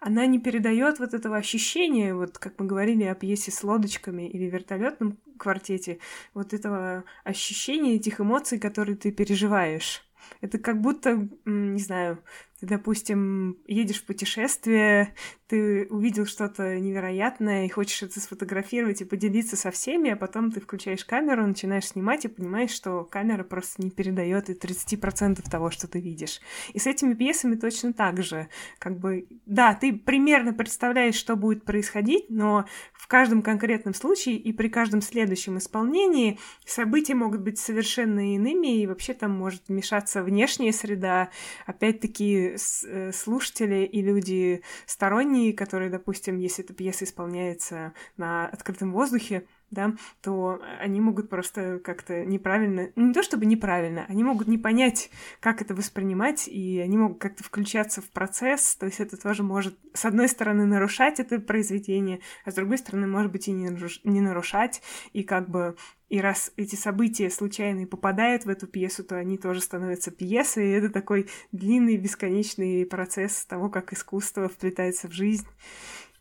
она 0.00 0.24
не 0.24 0.38
передает 0.38 0.98
вот 0.98 1.12
этого 1.12 1.36
ощущения, 1.36 2.14
вот 2.14 2.38
как 2.38 2.58
мы 2.58 2.64
говорили 2.64 3.04
о 3.04 3.14
пьесе 3.14 3.50
с 3.50 3.62
лодочками 3.62 4.26
или 4.30 4.44
вертолетном 4.44 5.18
квартете, 5.38 5.98
вот 6.32 6.54
этого 6.54 7.04
ощущения 7.22 7.96
этих 7.96 8.18
эмоций, 8.18 8.58
которые 8.58 8.96
ты 8.96 9.12
переживаешь. 9.12 10.02
Это 10.40 10.58
как 10.58 10.80
будто, 10.80 11.28
не 11.44 11.80
знаю, 11.80 12.22
ты, 12.60 12.66
допустим, 12.66 13.56
едешь 13.66 14.02
в 14.02 14.06
путешествие, 14.06 15.14
ты 15.48 15.86
увидел 15.90 16.26
что-то 16.26 16.78
невероятное 16.78 17.66
и 17.66 17.68
хочешь 17.68 18.02
это 18.02 18.20
сфотографировать 18.20 19.00
и 19.00 19.04
поделиться 19.04 19.56
со 19.56 19.70
всеми, 19.70 20.10
а 20.10 20.16
потом 20.16 20.52
ты 20.52 20.60
включаешь 20.60 21.04
камеру, 21.04 21.46
начинаешь 21.46 21.88
снимать 21.88 22.24
и 22.24 22.28
понимаешь, 22.28 22.70
что 22.70 23.04
камера 23.04 23.42
просто 23.42 23.82
не 23.82 23.90
передает 23.90 24.50
и 24.50 24.52
30% 24.52 25.42
того, 25.50 25.70
что 25.70 25.88
ты 25.88 26.00
видишь. 26.00 26.40
И 26.72 26.78
с 26.78 26.86
этими 26.86 27.14
пьесами 27.14 27.56
точно 27.56 27.92
так 27.92 28.22
же. 28.22 28.48
Как 28.78 28.98
бы, 28.98 29.26
да, 29.46 29.74
ты 29.74 29.92
примерно 29.92 30.52
представляешь, 30.52 31.16
что 31.16 31.34
будет 31.34 31.64
происходить, 31.64 32.26
но 32.28 32.66
в 32.92 33.08
каждом 33.08 33.42
конкретном 33.42 33.94
случае 33.94 34.36
и 34.36 34.52
при 34.52 34.68
каждом 34.68 35.00
следующем 35.00 35.58
исполнении 35.58 36.38
события 36.64 37.14
могут 37.14 37.40
быть 37.40 37.58
совершенно 37.58 38.34
иными, 38.34 38.80
и 38.80 38.86
вообще 38.86 39.14
там 39.14 39.32
может 39.32 39.62
вмешаться 39.66 40.22
внешняя 40.22 40.72
среда. 40.72 41.30
Опять-таки, 41.66 42.49
э, 42.56 43.12
слушатели 43.12 43.84
и 43.84 44.02
люди 44.02 44.62
сторонние 44.86 45.52
которые, 45.52 45.90
допустим, 45.90 46.36
если 46.36 46.64
эта 46.64 46.72
пьеса 46.72 47.04
исполняется 47.04 47.92
на 48.16 48.46
открытом 48.48 48.92
воздухе, 48.92 49.46
да, 49.70 49.94
то 50.22 50.60
они 50.80 51.00
могут 51.00 51.28
просто 51.28 51.78
как-то 51.78 52.24
неправильно, 52.24 52.90
не 52.96 53.12
то 53.12 53.22
чтобы 53.22 53.46
неправильно, 53.46 54.04
они 54.08 54.24
могут 54.24 54.48
не 54.48 54.58
понять, 54.58 55.10
как 55.40 55.62
это 55.62 55.74
воспринимать, 55.74 56.48
и 56.48 56.80
они 56.80 56.96
могут 56.98 57.18
как-то 57.18 57.44
включаться 57.44 58.00
в 58.00 58.10
процесс, 58.10 58.76
то 58.76 58.86
есть 58.86 59.00
это 59.00 59.16
тоже 59.16 59.42
может, 59.42 59.78
с 59.94 60.04
одной 60.04 60.28
стороны, 60.28 60.66
нарушать 60.66 61.20
это 61.20 61.38
произведение, 61.38 62.20
а 62.44 62.50
с 62.50 62.54
другой 62.54 62.78
стороны, 62.78 63.06
может 63.06 63.32
быть, 63.32 63.48
и 63.48 63.52
не 63.52 64.20
нарушать, 64.20 64.82
и 65.12 65.22
как 65.22 65.48
бы 65.48 65.76
и 66.10 66.20
раз 66.20 66.52
эти 66.56 66.74
события 66.74 67.30
случайные 67.30 67.86
попадают 67.86 68.44
в 68.44 68.48
эту 68.48 68.66
пьесу, 68.66 69.04
то 69.04 69.16
они 69.16 69.38
тоже 69.38 69.60
становятся 69.60 70.10
пьесой, 70.10 70.68
и 70.68 70.72
это 70.72 70.90
такой 70.90 71.28
длинный, 71.52 71.96
бесконечный 71.96 72.84
процесс 72.84 73.46
того, 73.46 73.70
как 73.70 73.92
искусство 73.92 74.48
вплетается 74.48 75.08
в 75.08 75.12
жизнь 75.12 75.46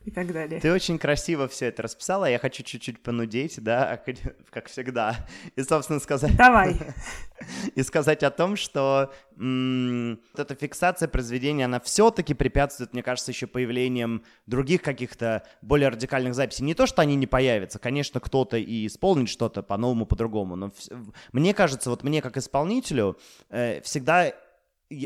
и 0.10 0.12
так 0.12 0.34
далее. 0.34 0.60
Ты 0.60 0.72
очень 0.74 0.98
красиво 0.98 1.48
все 1.48 1.68
это 1.68 1.84
расписала, 1.84 2.26
я 2.30 2.40
хочу 2.40 2.64
чуть-чуть 2.64 3.02
понудеть, 3.02 3.62
да, 3.64 4.02
как 4.50 4.68
всегда, 4.68 5.16
и, 5.56 5.64
собственно, 5.64 6.00
сказать... 6.00 6.36
Давай. 6.36 6.76
И 7.74 7.84
сказать 7.84 8.22
о 8.24 8.32
том, 8.32 8.58
что 8.58 9.14
м- 9.38 10.20
вот 10.34 10.40
эта 10.42 10.56
фиксация 10.56 11.08
произведения, 11.08 11.66
она 11.66 11.80
все-таки 11.80 12.34
препятствует, 12.34 12.92
мне 12.92 13.02
кажется, 13.02 13.32
еще 13.32 13.48
появлением 13.48 14.24
других 14.46 14.82
каких-то 14.82 15.48
более 15.62 15.88
радикальных 15.88 16.36
записей. 16.36 16.66
Не 16.66 16.74
то, 16.74 16.86
что 16.86 17.02
они 17.02 17.16
не 17.16 17.28
появятся, 17.28 17.80
конечно, 17.80 18.20
кто-то 18.20 18.58
и 18.58 18.86
исполнит 18.88 19.30
что-то 19.30 19.64
по-новому, 19.64 20.06
по-другому, 20.06 20.58
но 20.58 20.72
в- 20.72 21.14
мне 21.32 21.54
кажется, 21.54 21.90
вот 21.90 22.04
мне 22.04 22.22
как 22.22 22.36
исполнителю 22.36 23.18
э, 23.50 23.80
всегда 23.84 24.34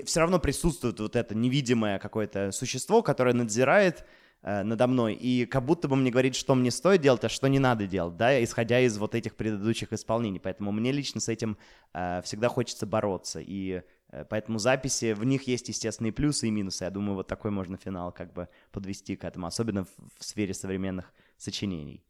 все 0.05 0.19
равно 0.21 0.39
присутствует 0.39 0.99
вот 1.01 1.15
это 1.15 1.35
невидимое 1.35 1.99
какое-то 1.99 2.51
существо, 2.51 3.03
которое 3.03 3.33
надзирает 3.35 4.05
надо 4.43 4.87
мной, 4.87 5.13
и 5.13 5.45
как 5.45 5.65
будто 5.65 5.87
бы 5.87 5.95
мне 5.95 6.11
говорит, 6.11 6.35
что 6.35 6.53
мне 6.53 6.69
стоит 6.69 7.01
делать, 7.01 7.23
а 7.23 7.29
что 7.29 7.47
не 7.47 7.59
надо 7.59 7.87
делать, 7.87 8.17
да, 8.17 8.43
исходя 8.43 8.79
из 8.81 8.97
вот 8.97 9.15
этих 9.15 9.35
предыдущих 9.35 9.93
исполнений. 9.93 10.39
Поэтому 10.39 10.71
мне 10.71 10.91
лично 10.91 11.21
с 11.21 11.29
этим 11.29 11.57
э, 11.93 12.21
всегда 12.23 12.49
хочется 12.49 12.85
бороться, 12.85 13.39
и 13.39 13.83
э, 14.09 14.25
поэтому 14.29 14.59
записи, 14.59 15.13
в 15.13 15.23
них 15.23 15.47
есть 15.47 15.69
естественные 15.69 16.11
плюсы 16.11 16.49
и 16.49 16.51
минусы. 16.51 16.83
Я 16.83 16.89
думаю, 16.89 17.15
вот 17.15 17.27
такой 17.27 17.51
можно 17.51 17.77
финал 17.77 18.11
как 18.11 18.33
бы 18.33 18.49
подвести 18.71 19.15
к 19.15 19.23
этому, 19.23 19.47
особенно 19.47 19.85
в, 19.85 19.89
в 20.19 20.23
сфере 20.25 20.53
современных 20.53 21.13
сочинений. 21.37 22.03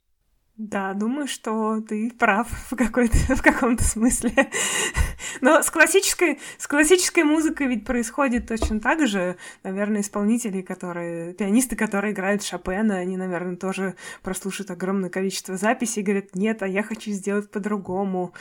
Да, 0.55 0.93
думаю, 0.93 1.27
что 1.27 1.81
ты 1.81 2.11
прав 2.11 2.47
в, 2.71 2.75
какой-то, 2.75 3.17
в 3.35 3.41
каком-то 3.41 3.83
смысле. 3.83 4.31
Но 5.41 5.63
с 5.63 5.71
классической, 5.71 6.39
с 6.59 6.67
классической 6.67 7.23
музыкой 7.23 7.67
ведь 7.67 7.85
происходит 7.85 8.47
точно 8.47 8.79
так 8.79 9.07
же. 9.07 9.37
Наверное, 9.63 10.01
исполнители, 10.01 10.61
которые... 10.61 11.33
Пианисты, 11.33 11.75
которые 11.75 12.13
играют 12.13 12.43
Шопена, 12.43 12.97
они, 12.97 13.17
наверное, 13.17 13.55
тоже 13.55 13.95
прослушают 14.21 14.69
огромное 14.69 15.09
количество 15.09 15.57
записей 15.57 16.01
и 16.01 16.05
говорят, 16.05 16.35
нет, 16.35 16.61
а 16.61 16.67
я 16.67 16.83
хочу 16.83 17.09
сделать 17.11 17.49
по-другому. 17.49 18.33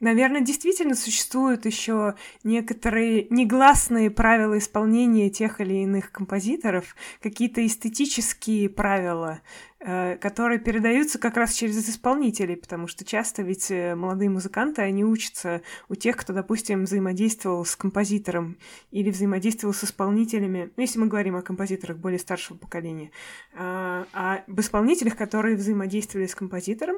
Наверное, 0.00 0.40
действительно 0.40 0.96
существуют 0.96 1.66
еще 1.66 2.14
некоторые 2.42 3.28
негласные 3.30 4.10
правила 4.10 4.58
исполнения 4.58 5.30
тех 5.30 5.60
или 5.60 5.74
иных 5.84 6.10
композиторов, 6.10 6.96
какие-то 7.22 7.64
эстетические 7.64 8.68
правила, 8.70 9.40
э, 9.78 10.16
которые 10.16 10.58
передаются 10.58 11.20
как 11.20 11.36
раз 11.36 11.54
через 11.54 11.88
исполнителей, 11.88 12.56
потому 12.56 12.88
что 12.88 13.04
часто 13.04 13.42
ведь 13.42 13.70
э, 13.70 13.94
молодые 13.94 14.30
музыканты, 14.30 14.82
они 14.82 15.04
учатся 15.04 15.62
у 15.88 15.94
тех, 15.94 16.16
кто, 16.16 16.32
допустим, 16.32 16.84
взаимодействовал 16.84 17.64
с 17.64 17.76
композитором 17.76 18.58
или 18.90 19.10
взаимодействовал 19.10 19.74
с 19.74 19.84
исполнителями, 19.84 20.72
ну, 20.76 20.80
если 20.80 20.98
мы 20.98 21.06
говорим 21.06 21.36
о 21.36 21.42
композиторах 21.42 21.98
более 21.98 22.18
старшего 22.18 22.56
поколения, 22.56 23.12
а, 23.54 24.06
а 24.12 24.42
об 24.48 24.60
исполнителях, 24.60 25.16
которые 25.16 25.54
взаимодействовали 25.54 26.26
с 26.26 26.34
композитором, 26.34 26.96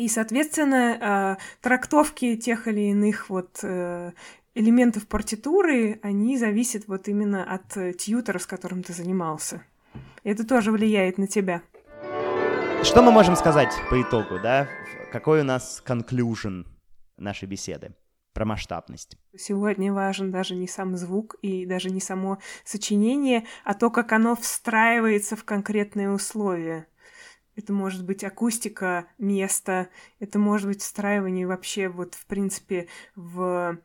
и, 0.00 0.08
соответственно, 0.08 1.36
э, 1.38 1.42
трактовки 1.60 2.36
тех 2.36 2.66
или 2.68 2.90
иных 2.90 3.28
вот 3.28 3.60
э, 3.62 4.12
элементов 4.54 5.06
партитуры, 5.06 6.00
они 6.02 6.38
зависят 6.38 6.88
вот 6.88 7.06
именно 7.08 7.44
от 7.44 7.98
тьютера, 7.98 8.38
с 8.38 8.46
которым 8.46 8.82
ты 8.82 8.94
занимался. 8.94 9.62
Это 10.24 10.46
тоже 10.46 10.72
влияет 10.72 11.18
на 11.18 11.26
тебя. 11.26 11.62
Что 12.82 13.02
мы 13.02 13.12
можем 13.12 13.36
сказать 13.36 13.74
по 13.90 14.00
итогу, 14.00 14.38
да? 14.42 14.68
Какой 15.12 15.42
у 15.42 15.44
нас 15.44 15.82
conclusion 15.86 16.64
нашей 17.18 17.46
беседы? 17.46 17.94
про 18.32 18.44
масштабность. 18.44 19.18
Сегодня 19.36 19.92
важен 19.92 20.30
даже 20.30 20.54
не 20.54 20.68
сам 20.68 20.96
звук 20.96 21.34
и 21.42 21.66
даже 21.66 21.90
не 21.90 22.00
само 22.00 22.38
сочинение, 22.64 23.44
а 23.64 23.74
то, 23.74 23.90
как 23.90 24.12
оно 24.12 24.36
встраивается 24.36 25.34
в 25.34 25.44
конкретные 25.44 26.10
условия. 26.10 26.86
Это 27.60 27.74
может 27.74 28.06
быть 28.06 28.24
акустика 28.24 29.06
места, 29.18 29.90
это 30.18 30.38
может 30.38 30.66
быть 30.66 30.80
встраивание 30.80 31.46
вообще 31.46 31.88
вот, 31.88 32.14
в 32.14 32.24
принципе, 32.24 32.88
в 33.14 33.78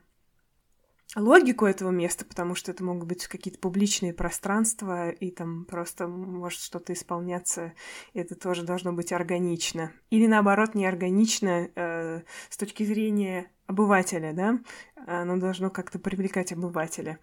логику 1.17 1.65
этого 1.65 1.91
места, 1.91 2.23
потому 2.23 2.55
что 2.55 2.71
это 2.71 2.85
могут 2.85 3.09
быть 3.09 3.27
какие-то 3.27 3.59
публичные 3.59 4.13
пространства, 4.13 5.09
и 5.09 5.29
там 5.29 5.65
просто 5.65 6.07
может 6.07 6.61
что-то 6.61 6.93
исполняться, 6.93 7.73
это 8.13 8.35
тоже 8.35 8.63
должно 8.63 8.93
быть 8.93 9.11
органично. 9.11 9.91
Или 10.09 10.25
наоборот, 10.25 10.73
неорганично 10.73 11.69
э, 11.75 12.21
с 12.49 12.55
точки 12.55 12.83
зрения 12.83 13.51
обывателя, 13.67 14.31
да, 14.31 14.59
оно 15.05 15.35
должно 15.35 15.69
как-то 15.69 15.99
привлекать 15.99 16.53
обывателя. 16.53 17.19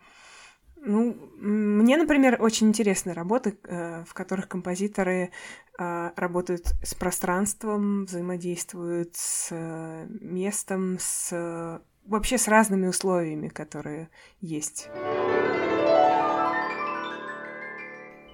Ну, 0.84 1.16
мне, 1.38 1.96
например, 1.96 2.42
очень 2.42 2.68
интересны 2.68 3.12
работы, 3.12 3.56
э, 3.62 4.02
в 4.04 4.12
которых 4.14 4.48
композиторы 4.48 5.30
работают 5.78 6.74
с 6.82 6.94
пространством, 6.94 8.04
взаимодействуют 8.04 9.16
с 9.16 9.48
э, 9.50 10.06
местом, 10.20 10.98
с 11.00 11.80
вообще 12.04 12.38
с 12.38 12.48
разными 12.48 12.86
условиями, 12.86 13.48
которые 13.48 14.10
есть. 14.40 14.88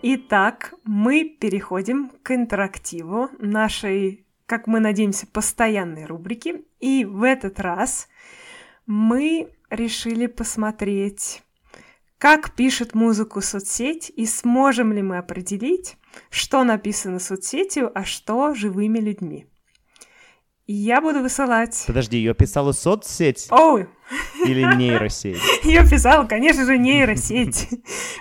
Итак, 0.00 0.74
мы 0.84 1.24
переходим 1.24 2.10
к 2.22 2.30
интерактиву 2.30 3.30
нашей, 3.38 4.26
как 4.46 4.66
мы 4.66 4.78
надеемся, 4.78 5.26
постоянной 5.26 6.06
рубрики. 6.06 6.64
И 6.78 7.04
в 7.04 7.24
этот 7.24 7.58
раз 7.58 8.08
мы 8.86 9.52
решили 9.70 10.26
посмотреть 10.26 11.42
как 12.18 12.52
пишет 12.54 12.94
музыку 12.94 13.40
соцсеть 13.40 14.12
и 14.14 14.26
сможем 14.26 14.92
ли 14.92 15.02
мы 15.02 15.18
определить, 15.18 15.96
что 16.30 16.64
написано 16.64 17.20
соцсетью, 17.20 17.90
а 17.94 18.04
что 18.04 18.54
живыми 18.54 18.98
людьми. 18.98 19.46
И 20.66 20.74
я 20.74 21.00
буду 21.00 21.20
высылать... 21.20 21.84
Подожди, 21.86 22.18
ее 22.18 22.34
писала 22.34 22.72
соцсеть? 22.72 23.46
Ой! 23.50 23.88
Или 24.44 24.62
нейросеть? 24.76 25.40
Ее 25.64 25.82
писала, 25.88 26.26
конечно 26.26 26.66
же, 26.66 26.76
нейросеть. 26.76 27.68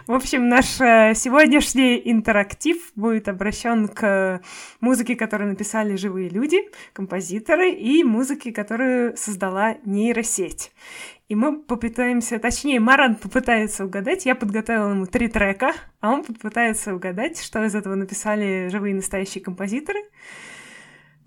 В 0.06 0.14
общем, 0.14 0.48
наш 0.48 0.80
э, 0.80 1.14
сегодняшний 1.14 2.02
интерактив 2.06 2.78
будет 2.96 3.28
обращен 3.28 3.90
к 3.90 4.42
музыке, 4.80 5.16
которую 5.16 5.50
написали 5.50 5.98
живые 5.98 6.30
люди, 6.30 6.60
композиторы, 6.94 7.72
и 7.72 8.04
музыке, 8.06 8.54
которую 8.54 9.18
создала 9.18 9.76
нейросеть. 9.84 10.72
И 11.28 11.36
мы 11.36 11.62
попытаемся, 11.62 12.40
точнее, 12.40 12.80
Маран 12.80 13.16
попытается 13.16 13.84
угадать, 13.84 14.26
я 14.26 14.34
подготовила 14.34 14.92
ему 14.92 15.06
три 15.08 15.28
трека, 15.28 15.74
а 16.00 16.12
он 16.12 16.24
попытается 16.24 16.96
угадать, 16.96 17.42
что 17.42 17.66
из 17.66 17.76
этого 17.76 17.96
написали 17.96 18.70
живые 18.70 18.96
настоящие 18.96 19.44
композиторы, 19.44 20.00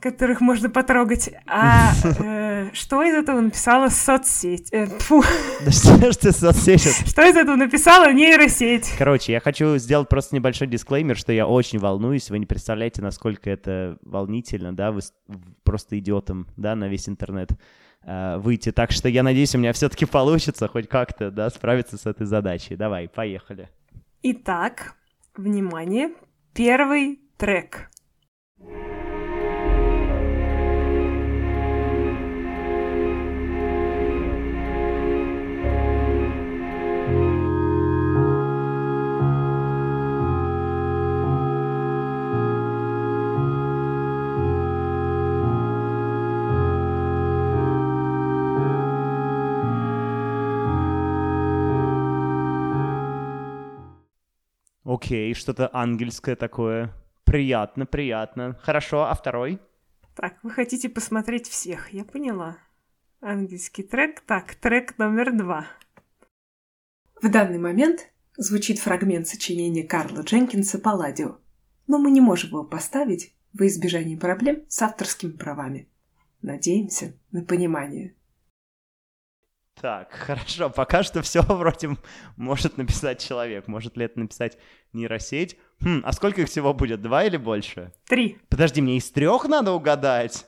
которых 0.01 0.41
можно 0.41 0.71
потрогать, 0.71 1.31
а 1.47 1.93
э, 2.19 2.71
что 2.73 3.03
из 3.03 3.13
этого 3.13 3.43
написала 3.43 3.91
соцсеть? 3.91 4.73
Э, 4.73 4.87
фу. 4.87 5.23
Да 5.67 5.71
что 5.71 6.11
ж 6.11 6.17
ты 6.17 6.33
соцсеть? 6.33 6.83
Что 7.07 7.29
из 7.29 7.37
этого 7.37 7.57
написала 7.57 8.11
нейросеть? 8.11 8.95
Короче, 8.97 9.33
я 9.33 9.41
хочу 9.41 9.77
сделать 9.77 10.09
просто 10.09 10.35
небольшой 10.35 10.67
дисклеймер, 10.69 11.19
что 11.19 11.35
я 11.35 11.47
очень 11.47 11.79
волнуюсь, 11.79 12.31
вы 12.31 12.39
не 12.39 12.47
представляете, 12.47 13.03
насколько 13.03 13.51
это 13.51 13.99
волнительно, 14.01 14.75
да, 14.75 14.93
вы 14.93 15.03
просто 15.63 15.99
идиотом, 15.99 16.47
да, 16.57 16.75
на 16.75 16.89
весь 16.89 17.07
интернет 17.07 17.51
выйти. 18.05 18.73
Так 18.73 18.93
что 18.93 19.09
я 19.09 19.23
надеюсь, 19.23 19.55
у 19.55 19.59
меня 19.59 19.73
все-таки 19.73 20.07
получится 20.07 20.69
хоть 20.69 20.89
как-то 20.89 21.31
да, 21.31 21.51
справиться 21.51 21.99
с 21.99 22.07
этой 22.07 22.27
задачей. 22.27 22.77
Давай, 22.77 23.09
поехали. 23.09 23.69
Итак, 24.23 24.95
внимание, 25.37 26.13
первый 26.55 27.21
трек. 27.37 27.91
Окей, 55.03 55.33
что-то 55.33 55.71
ангельское 55.73 56.37
такое. 56.37 56.93
Приятно, 57.25 57.87
приятно. 57.87 58.59
Хорошо, 58.63 59.07
а 59.07 59.15
второй? 59.15 59.59
Так, 60.15 60.37
вы 60.43 60.51
хотите 60.51 60.91
посмотреть 60.91 61.49
всех, 61.49 61.91
я 61.95 62.05
поняла. 62.05 62.59
Английский 63.23 63.83
трек. 63.83 64.21
Так, 64.21 64.57
трек 64.57 64.99
номер 64.99 65.35
два. 65.35 65.67
В 67.23 67.31
данный 67.31 67.59
момент 67.59 68.13
звучит 68.37 68.79
фрагмент 68.79 69.27
сочинения 69.27 69.85
Карла 69.85 70.21
Дженкинса 70.21 70.79
«Палладио», 70.79 71.39
но 71.87 71.97
мы 71.97 72.11
не 72.11 72.21
можем 72.21 72.51
его 72.51 72.65
поставить 72.65 73.35
во 73.55 73.67
избежание 73.69 74.19
проблем 74.19 74.67
с 74.69 74.83
авторскими 74.83 75.33
правами. 75.33 75.89
Надеемся 76.43 77.15
на 77.33 77.43
понимание. 77.43 78.15
Так, 79.81 80.12
хорошо, 80.27 80.71
пока 80.71 81.03
что 81.03 81.23
все 81.23 81.43
вроде 81.49 81.90
может 82.37 82.77
написать 82.77 83.21
человек. 83.21 83.66
Может 83.69 83.97
ли 83.97 84.05
это 84.05 84.19
написать 84.19 84.59
нейросеть? 84.93 85.57
Хм, 85.81 86.03
а 86.05 86.12
сколько 86.12 86.43
их 86.43 86.49
всего 86.49 86.75
будет? 86.75 87.01
Два 87.01 87.25
или 87.25 87.37
больше? 87.37 87.93
Три. 88.07 88.38
Подожди, 88.49 88.81
мне 88.83 88.97
из 88.97 89.11
трех 89.11 89.47
надо 89.47 89.73
угадать? 89.73 90.47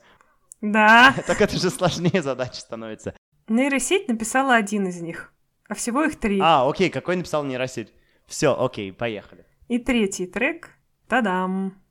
Да. 0.60 1.14
Так 1.26 1.40
это 1.40 1.56
же 1.58 1.70
сложнее 1.70 2.22
задача 2.22 2.60
становится. 2.60 3.14
Нейросеть 3.48 4.08
написала 4.08 4.54
один 4.54 4.86
из 4.86 5.00
них, 5.00 5.32
а 5.68 5.74
всего 5.74 6.04
их 6.04 6.18
три. 6.18 6.38
А, 6.40 6.68
окей, 6.68 6.90
какой 6.90 7.16
написал 7.16 7.44
нейросеть? 7.44 7.92
Все, 8.26 8.56
окей, 8.58 8.92
поехали. 8.92 9.44
И 9.68 9.78
третий 9.78 10.26
трек. 10.26 10.70
Тадам! 11.08 11.82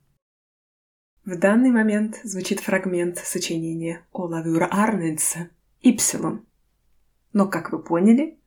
В 1.24 1.38
данный 1.38 1.70
момент 1.70 2.18
звучит 2.24 2.60
фрагмент 2.60 3.18
сочинения 3.18 4.04
Олавюра 4.12 4.68
Арнольдса 4.72 5.50
«Ипсилон», 5.80 6.44
но, 7.32 7.46
как 7.46 7.72
вы 7.72 7.82
поняли, 7.82 8.38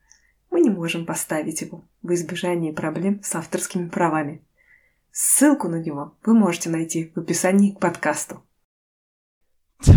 мы 0.52 0.62
не 0.62 0.70
можем 0.70 1.06
поставить 1.06 1.62
его 1.62 1.84
в 2.02 2.14
избежание 2.14 2.74
проблем 2.74 3.22
с 3.24 3.36
авторскими 3.36 3.90
правами. 3.90 4.46
Ссылку 5.12 5.68
на 5.68 5.82
него 5.82 6.18
вы 6.24 6.34
можете 6.34 6.70
найти 6.70 7.12
в 7.16 7.20
описании 7.20 7.72
к 7.72 7.80
подкасту. 7.80 8.44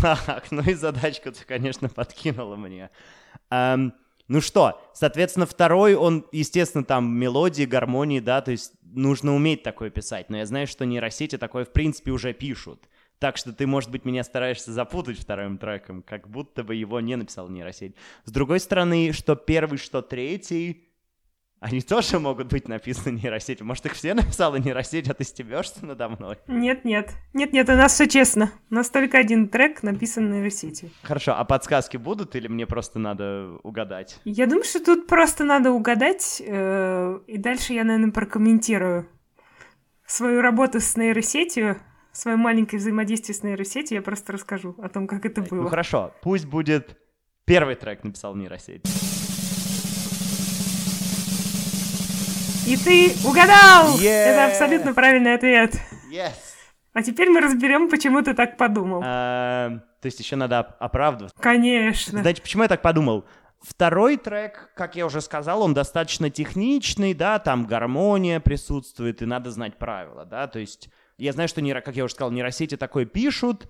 Так, 0.02 0.50
ну 0.50 0.62
и 0.62 0.74
задачку 0.74 1.32
ты, 1.32 1.44
конечно, 1.44 1.88
подкинула 1.88 2.56
мне. 2.56 2.90
Эм, 3.50 3.94
ну 4.26 4.40
что, 4.40 4.80
соответственно, 4.92 5.46
второй, 5.46 5.94
он, 5.94 6.26
естественно, 6.32 6.84
там 6.84 7.10
мелодии, 7.16 7.64
гармонии, 7.64 8.20
да, 8.20 8.42
то 8.42 8.50
есть 8.50 8.72
нужно 8.82 9.34
уметь 9.34 9.62
такое 9.62 9.90
писать. 9.90 10.28
Но 10.28 10.36
я 10.36 10.46
знаю, 10.46 10.66
что 10.66 10.84
нейросети 10.84 11.38
такое, 11.38 11.64
в 11.64 11.72
принципе, 11.72 12.10
уже 12.10 12.32
пишут. 12.32 12.88
Так 13.18 13.36
что 13.36 13.52
ты, 13.52 13.66
может 13.66 13.90
быть, 13.90 14.04
меня 14.04 14.22
стараешься 14.22 14.72
запутать 14.72 15.18
вторым 15.18 15.58
треком, 15.58 16.02
как 16.02 16.28
будто 16.28 16.62
бы 16.62 16.74
его 16.74 17.00
не 17.00 17.16
написал 17.16 17.48
нейросеть. 17.48 17.94
С 18.24 18.30
другой 18.30 18.60
стороны, 18.60 19.12
что 19.12 19.34
первый, 19.34 19.78
что 19.78 20.02
третий, 20.02 20.88
они 21.60 21.80
тоже 21.80 22.20
могут 22.20 22.46
быть 22.48 22.68
написаны 22.68 23.18
нейросетью. 23.20 23.66
Может, 23.66 23.86
их 23.86 23.94
все 23.94 24.14
написала 24.14 24.56
нейросеть, 24.56 25.08
а 25.08 25.14
ты 25.14 25.24
стебешься 25.24 25.84
надо 25.84 26.08
мной? 26.08 26.38
Нет, 26.46 26.84
нет. 26.84 27.12
Нет, 27.34 27.52
нет, 27.52 27.68
у 27.68 27.72
нас 27.72 27.94
все 27.94 28.06
честно. 28.06 28.52
У 28.70 28.76
нас 28.76 28.88
только 28.90 29.18
один 29.18 29.48
трек 29.48 29.82
написан 29.82 30.30
нейросетью. 30.30 30.90
Хорошо, 31.02 31.34
а 31.36 31.44
подсказки 31.44 31.96
будут 31.96 32.36
или 32.36 32.46
мне 32.46 32.66
просто 32.66 33.00
надо 33.00 33.58
угадать? 33.64 34.20
Я 34.24 34.46
думаю, 34.46 34.62
что 34.64 34.84
тут 34.84 35.08
просто 35.08 35.42
надо 35.42 35.72
угадать, 35.72 36.40
э, 36.46 37.18
и 37.26 37.38
дальше 37.38 37.72
я, 37.72 37.82
наверное, 37.82 38.12
прокомментирую 38.12 39.08
свою 40.06 40.40
работу 40.40 40.80
с 40.80 40.96
нейросетью, 40.96 41.78
свое 42.18 42.36
маленькое 42.36 42.80
взаимодействие 42.80 43.34
с 43.36 43.42
нейросетью, 43.42 43.96
я 43.96 44.02
просто 44.02 44.32
расскажу 44.32 44.74
о 44.82 44.88
том, 44.88 45.06
как 45.06 45.24
это 45.24 45.40
было. 45.42 45.62
Ну 45.62 45.68
хорошо, 45.68 46.12
пусть 46.20 46.46
будет 46.46 46.98
первый 47.44 47.76
трек 47.76 48.02
написал 48.02 48.34
нейросеть. 48.34 48.82
И 52.66 52.76
ты 52.76 53.12
угадал! 53.26 53.96
Yeah! 53.98 54.26
Это 54.26 54.46
абсолютно 54.46 54.92
правильный 54.92 55.34
ответ. 55.34 55.80
Yes! 56.12 56.34
А 56.92 57.02
теперь 57.02 57.30
мы 57.30 57.40
разберем, 57.40 57.88
почему 57.88 58.20
ты 58.22 58.34
так 58.34 58.56
подумал. 58.56 59.00
А, 59.04 59.78
то 60.02 60.06
есть 60.06 60.18
еще 60.18 60.36
надо 60.36 60.60
оправдываться. 60.60 61.36
Конечно. 61.40 62.20
Знаете, 62.20 62.42
почему 62.42 62.64
я 62.64 62.68
так 62.68 62.82
подумал? 62.82 63.24
Второй 63.60 64.16
трек, 64.16 64.70
как 64.74 64.96
я 64.96 65.06
уже 65.06 65.20
сказал, 65.20 65.62
он 65.62 65.72
достаточно 65.72 66.30
техничный, 66.30 67.14
да, 67.14 67.38
там 67.38 67.66
гармония 67.66 68.40
присутствует, 68.40 69.22
и 69.22 69.26
надо 69.26 69.50
знать 69.50 69.78
правила, 69.78 70.24
да, 70.24 70.46
то 70.46 70.58
есть 70.58 70.90
я 71.18 71.32
знаю, 71.32 71.48
что, 71.48 71.60
нейро, 71.60 71.80
как 71.80 71.96
я 71.96 72.04
уже 72.04 72.14
сказал, 72.14 72.30
нейросети 72.30 72.76
такое 72.76 73.04
пишут, 73.04 73.68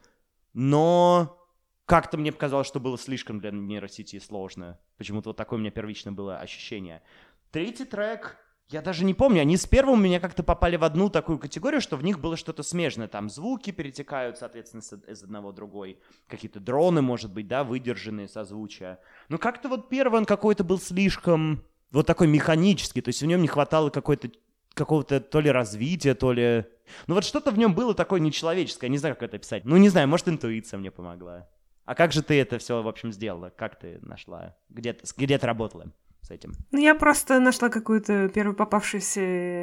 но 0.52 1.38
как-то 1.86 2.18
мне 2.18 2.30
показалось, 2.30 2.66
что 2.66 2.80
было 2.80 2.98
слишком 2.98 3.40
для 3.40 3.50
нейросети 3.50 4.18
сложно. 4.18 4.78
Почему-то 4.98 5.30
вот 5.30 5.36
такое 5.36 5.58
у 5.58 5.60
меня 5.60 5.70
первично 5.70 6.12
было 6.12 6.38
ощущение. 6.38 7.02
Третий 7.50 7.86
трек, 7.86 8.36
я 8.68 8.82
даже 8.82 9.06
не 9.06 9.14
помню, 9.14 9.40
они 9.40 9.56
с 9.56 9.66
первым 9.66 10.00
у 10.00 10.02
меня 10.02 10.20
как-то 10.20 10.42
попали 10.42 10.76
в 10.76 10.84
одну 10.84 11.08
такую 11.08 11.38
категорию, 11.38 11.80
что 11.80 11.96
в 11.96 12.04
них 12.04 12.20
было 12.20 12.36
что-то 12.36 12.62
смежное. 12.62 13.08
Там 13.08 13.30
звуки 13.30 13.70
перетекают, 13.70 14.36
соответственно, 14.36 14.82
из 15.10 15.22
одного 15.22 15.50
в 15.50 15.54
другой. 15.54 15.98
Какие-то 16.28 16.60
дроны, 16.60 17.00
может 17.00 17.32
быть, 17.32 17.48
да, 17.48 17.64
выдержанные 17.64 18.28
созвучия. 18.28 18.98
Но 19.30 19.38
как-то 19.38 19.70
вот 19.70 19.88
первый 19.88 20.18
он 20.18 20.26
какой-то 20.26 20.64
был 20.64 20.78
слишком 20.78 21.64
вот 21.90 22.06
такой 22.06 22.26
механический, 22.26 23.00
то 23.00 23.08
есть 23.08 23.22
в 23.22 23.26
нем 23.26 23.40
не 23.40 23.48
хватало 23.48 23.88
какой-то 23.88 24.30
какого-то 24.78 25.20
то 25.20 25.40
ли 25.40 25.50
развития, 25.50 26.14
то 26.14 26.32
ли... 26.32 26.64
Ну 27.06 27.14
вот 27.14 27.24
что-то 27.24 27.50
в 27.50 27.58
нем 27.58 27.74
было 27.74 27.94
такое 27.94 28.20
нечеловеческое, 28.20 28.88
не 28.88 28.98
знаю, 28.98 29.14
как 29.14 29.24
это 29.24 29.36
описать. 29.36 29.64
Ну 29.64 29.76
не 29.76 29.90
знаю, 29.90 30.08
может 30.08 30.28
интуиция 30.28 30.78
мне 30.78 30.90
помогла. 30.90 31.48
А 31.84 31.94
как 31.94 32.12
же 32.12 32.22
ты 32.22 32.40
это 32.40 32.58
все, 32.58 32.82
в 32.82 32.88
общем, 32.88 33.12
сделала? 33.12 33.50
Как 33.50 33.78
ты 33.78 33.98
нашла? 34.02 34.56
Где, 34.70 34.96
где 35.16 35.38
ты 35.38 35.46
работала? 35.46 35.92
с 36.28 36.30
этим? 36.30 36.52
Ну, 36.70 36.78
я 36.78 36.94
просто 36.94 37.40
нашла 37.40 37.68
какую-то 37.68 38.28
первую 38.28 38.54
попавшуюся 38.54 39.20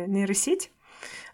нейросеть. 0.08 0.72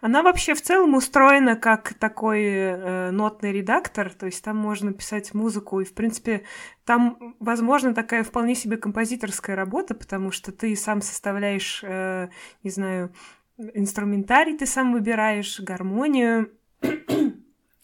Она 0.00 0.22
вообще 0.22 0.54
в 0.54 0.60
целом 0.60 0.94
устроена 0.94 1.56
как 1.56 1.94
такой 1.94 2.42
э, 2.44 3.10
нотный 3.10 3.52
редактор, 3.52 4.12
то 4.12 4.26
есть 4.26 4.42
там 4.44 4.56
можно 4.56 4.92
писать 4.92 5.32
музыку, 5.32 5.80
и, 5.80 5.84
в 5.84 5.94
принципе, 5.94 6.42
там, 6.84 7.36
возможно, 7.38 7.94
такая 7.94 8.24
вполне 8.24 8.54
себе 8.56 8.76
композиторская 8.76 9.54
работа, 9.54 9.94
потому 9.94 10.32
что 10.32 10.50
ты 10.50 10.74
сам 10.74 11.00
составляешь, 11.00 11.82
э, 11.84 12.28
не 12.64 12.70
знаю, 12.70 13.14
инструментарий, 13.74 14.56
ты 14.56 14.66
сам 14.66 14.92
выбираешь 14.92 15.60
гармонию, 15.60 16.50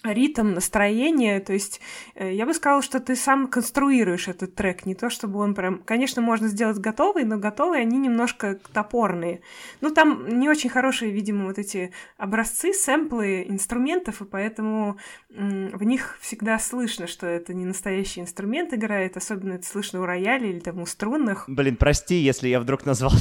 ритм, 0.05 0.55
настроение, 0.55 1.41
то 1.41 1.53
есть 1.53 1.81
э, 2.15 2.33
я 2.33 2.47
бы 2.47 2.55
сказала, 2.55 2.83
что 2.83 3.01
ты 3.01 3.17
сам 3.17 3.49
конструируешь 3.49 4.29
этот 4.29 4.55
трек, 4.55 4.87
не 4.87 4.95
то 4.95 5.11
чтобы 5.11 5.41
он 5.41 5.55
прям... 5.55 5.83
Конечно, 5.85 6.23
можно 6.23 6.47
сделать 6.47 6.79
готовый, 6.79 7.25
но 7.25 7.37
готовые 7.37 7.83
они 7.83 7.99
немножко 7.99 8.61
топорные. 8.73 9.41
Ну, 9.81 9.93
там 9.93 10.39
не 10.39 10.49
очень 10.49 10.71
хорошие, 10.71 11.11
видимо, 11.11 11.47
вот 11.47 11.59
эти 11.59 11.93
образцы, 12.17 12.73
сэмплы 12.73 13.45
инструментов, 13.49 14.23
и 14.23 14.25
поэтому 14.25 14.99
в 15.31 15.83
них 15.83 16.17
всегда 16.21 16.61
слышно, 16.61 17.09
что 17.09 17.27
это 17.27 17.53
не 17.53 17.65
настоящий 17.65 18.21
инструмент 18.21 18.73
играет, 18.73 19.17
особенно 19.17 19.55
это 19.55 19.67
слышно 19.67 20.01
у 20.01 20.07
рояля 20.07 20.49
или 20.49 20.61
там 20.61 20.81
у 20.81 20.87
струнных. 20.87 21.45
Блин, 21.49 21.75
прости, 21.75 22.15
если 22.15 22.49
я 22.49 22.61
вдруг 22.61 22.87
назвал 22.87 23.13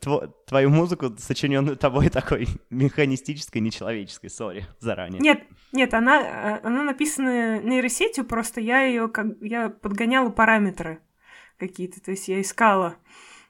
твою 0.46 0.70
музыку, 0.70 1.14
сочиненную 1.18 1.76
тобой, 1.76 2.08
такой 2.08 2.48
механистической, 2.70 3.60
нечеловеческой, 3.60 4.28
сори, 4.28 4.66
заранее. 4.80 5.20
Нет, 5.20 5.44
нет, 5.72 5.94
она, 5.94 6.15
э, 6.20 6.60
она 6.62 6.82
написана 6.82 7.60
нейросетью, 7.60 8.24
просто 8.24 8.60
я 8.60 8.82
ее 8.82 9.08
как 9.08 9.26
я 9.40 9.68
подгоняла 9.68 10.30
параметры 10.30 11.00
какие-то, 11.58 12.00
то 12.00 12.10
есть 12.10 12.28
я 12.28 12.40
искала 12.40 12.96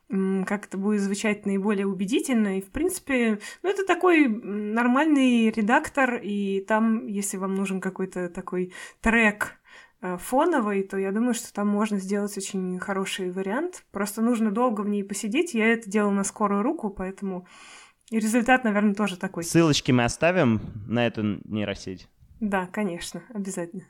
как 0.08 0.66
это 0.66 0.78
будет 0.78 1.00
звучать 1.00 1.46
наиболее 1.46 1.86
убедительно. 1.86 2.58
И, 2.58 2.62
в 2.62 2.70
принципе, 2.70 3.40
ну, 3.62 3.68
это 3.68 3.84
такой 3.84 4.28
нормальный 4.28 5.50
редактор, 5.50 6.20
и 6.22 6.60
там, 6.60 7.06
если 7.06 7.36
вам 7.38 7.54
нужен 7.54 7.80
какой-то 7.80 8.28
такой 8.28 8.72
трек 9.00 9.58
э, 10.00 10.16
фоновый, 10.18 10.84
то 10.84 10.96
я 10.96 11.10
думаю, 11.10 11.34
что 11.34 11.52
там 11.52 11.66
можно 11.66 11.98
сделать 11.98 12.36
очень 12.38 12.78
хороший 12.78 13.32
вариант. 13.32 13.84
Просто 13.90 14.22
нужно 14.22 14.52
долго 14.52 14.82
в 14.82 14.88
ней 14.88 15.02
посидеть. 15.02 15.54
Я 15.54 15.72
это 15.72 15.90
делала 15.90 16.12
на 16.12 16.24
скорую 16.24 16.62
руку, 16.62 16.88
поэтому 16.88 17.46
и 18.10 18.20
результат, 18.20 18.62
наверное, 18.62 18.94
тоже 18.94 19.16
такой. 19.16 19.42
Ссылочки 19.42 19.90
мы 19.90 20.04
оставим 20.04 20.60
на 20.86 21.04
эту 21.04 21.40
нейросеть. 21.44 22.08
Да, 22.40 22.66
конечно, 22.66 23.22
обязательно. 23.32 23.84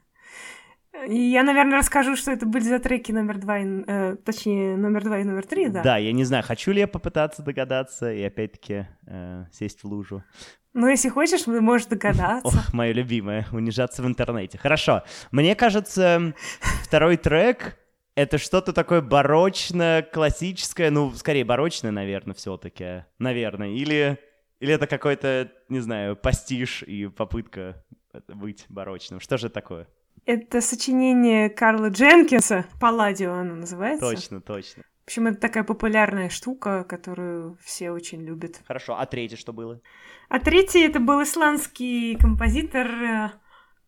И 1.09 1.19
я, 1.19 1.43
наверное, 1.43 1.79
расскажу, 1.79 2.17
что 2.17 2.31
это 2.31 2.47
были 2.47 2.65
за 2.65 2.79
треки 2.79 3.13
номер 3.13 3.39
два, 3.39 3.59
и, 3.59 3.85
э, 3.87 4.17
точнее, 4.25 4.77
номер 4.77 5.05
два 5.05 5.19
и 5.19 5.25
номер 5.25 5.45
три, 5.47 5.69
да? 5.69 5.83
Да, 5.83 5.97
я 5.99 6.13
не 6.13 6.25
знаю, 6.25 6.43
хочу 6.43 6.73
ли 6.73 6.81
я 6.81 6.89
попытаться 6.89 7.43
догадаться 7.43 8.13
и 8.13 8.23
опять-таки 8.23 8.87
э, 9.07 9.45
сесть 9.53 9.83
в 9.83 9.87
лужу. 9.87 10.25
Ну, 10.73 10.89
если 10.89 11.09
хочешь, 11.09 11.47
вы 11.47 11.61
можешь 11.61 11.87
догадаться. 11.87 12.47
Ох, 12.47 12.73
мое 12.75 12.93
любимое, 12.93 13.47
унижаться 13.53 14.03
в 14.03 14.07
интернете. 14.07 14.59
Хорошо. 14.59 15.05
Мне 15.31 15.55
кажется, 15.55 16.35
второй 16.83 17.17
трек— 17.17 17.79
это 18.15 18.39
что-то 18.39 18.73
такое 18.73 19.01
барочное, 19.01 20.03
классическое, 20.03 20.91
ну, 20.91 21.13
скорее 21.13 21.45
барочное, 21.45 21.93
наверное, 21.93 22.35
все 22.35 22.57
таки 22.57 23.05
Наверное. 23.19 23.69
Или, 23.69 24.19
или 24.61 24.73
это 24.73 24.87
какой-то, 24.87 25.51
не 25.69 25.81
знаю, 25.81 26.17
пастиш 26.17 26.83
и 26.83 27.07
попытка 27.07 27.83
быть 28.29 28.67
барочным. 28.69 29.21
Что 29.21 29.37
же 29.37 29.49
такое? 29.49 29.89
Это 30.25 30.61
сочинение 30.61 31.49
Карла 31.49 31.89
Дженкинса. 31.89 32.67
Палладио 32.81 33.33
оно 33.33 33.55
называется. 33.55 34.09
Точно, 34.09 34.41
точно. 34.41 34.83
В 35.05 35.09
общем, 35.09 35.29
это 35.29 35.39
такая 35.39 35.63
популярная 35.63 36.29
штука, 36.31 36.83
которую 36.83 37.57
все 37.63 37.93
очень 37.93 38.25
любят. 38.25 38.61
Хорошо, 38.67 38.99
а 38.99 39.07
третье 39.07 39.37
что 39.37 39.53
было? 39.53 39.81
А 40.29 40.41
третий 40.41 40.81
это 40.81 40.99
был 40.99 41.23
исландский 41.23 42.17
композитор 42.17 42.89
э, 42.89 43.31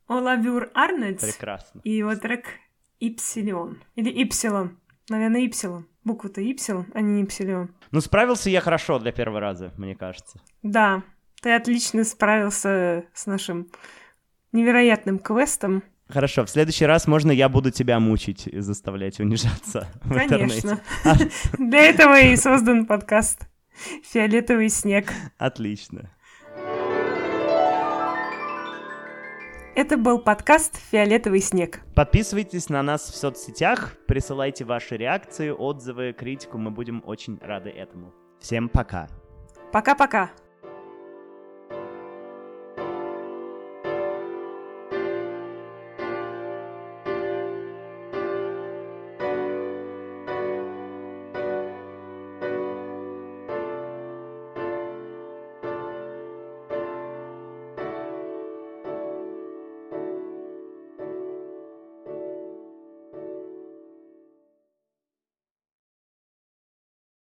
Олавюр 0.06 0.70
Арнольдс. 0.74 1.24
Прекрасно. 1.24 1.80
И 1.82 1.90
его 1.90 2.14
трек 2.14 2.46
«Ипсилион». 3.00 3.82
Или 3.96 4.22
«Ипсилон». 4.22 4.78
Наверное, 5.08 5.44
«Ипсилон». 5.44 5.88
Буква-то 6.04 6.40
«Ипсилон», 6.40 6.86
а 6.94 7.00
не 7.00 7.24
«Ипсилион». 7.24 7.74
Ну, 7.90 8.00
справился 8.00 8.48
я 8.48 8.60
хорошо 8.60 9.00
для 9.00 9.10
первого 9.10 9.40
раза, 9.40 9.72
мне 9.76 9.96
кажется. 9.96 10.40
Да, 10.62 11.02
ты 11.42 11.52
отлично 11.52 12.04
справился 12.04 13.06
с 13.12 13.26
нашим 13.26 13.68
невероятным 14.52 15.18
квестом. 15.18 15.82
Хорошо, 16.08 16.44
в 16.46 16.50
следующий 16.50 16.86
раз 16.86 17.06
можно 17.06 17.30
я 17.30 17.48
буду 17.48 17.70
тебя 17.70 18.00
мучить 18.00 18.46
и 18.46 18.60
заставлять 18.60 19.20
унижаться 19.20 19.88
в 20.02 20.14
Конечно. 20.14 20.80
интернете. 21.04 21.30
Для 21.58 21.80
этого 21.80 22.18
и 22.18 22.36
создан 22.36 22.86
подкаст 22.86 23.46
«Фиолетовый 24.04 24.70
снег». 24.70 25.12
Отлично. 25.36 26.10
Это 29.74 29.96
был 29.96 30.18
подкаст 30.18 30.76
«Фиолетовый 30.90 31.40
снег». 31.40 31.82
Подписывайтесь 31.94 32.68
на 32.68 32.82
нас 32.82 33.02
в 33.02 33.14
соцсетях, 33.14 33.94
присылайте 34.08 34.64
ваши 34.64 34.96
реакции, 34.96 35.50
отзывы, 35.50 36.12
критику, 36.18 36.58
мы 36.58 36.70
будем 36.70 37.02
очень 37.06 37.38
рады 37.40 37.70
этому. 37.70 38.12
Всем 38.40 38.68
пока. 38.68 39.08
Пока-пока. 39.72 40.30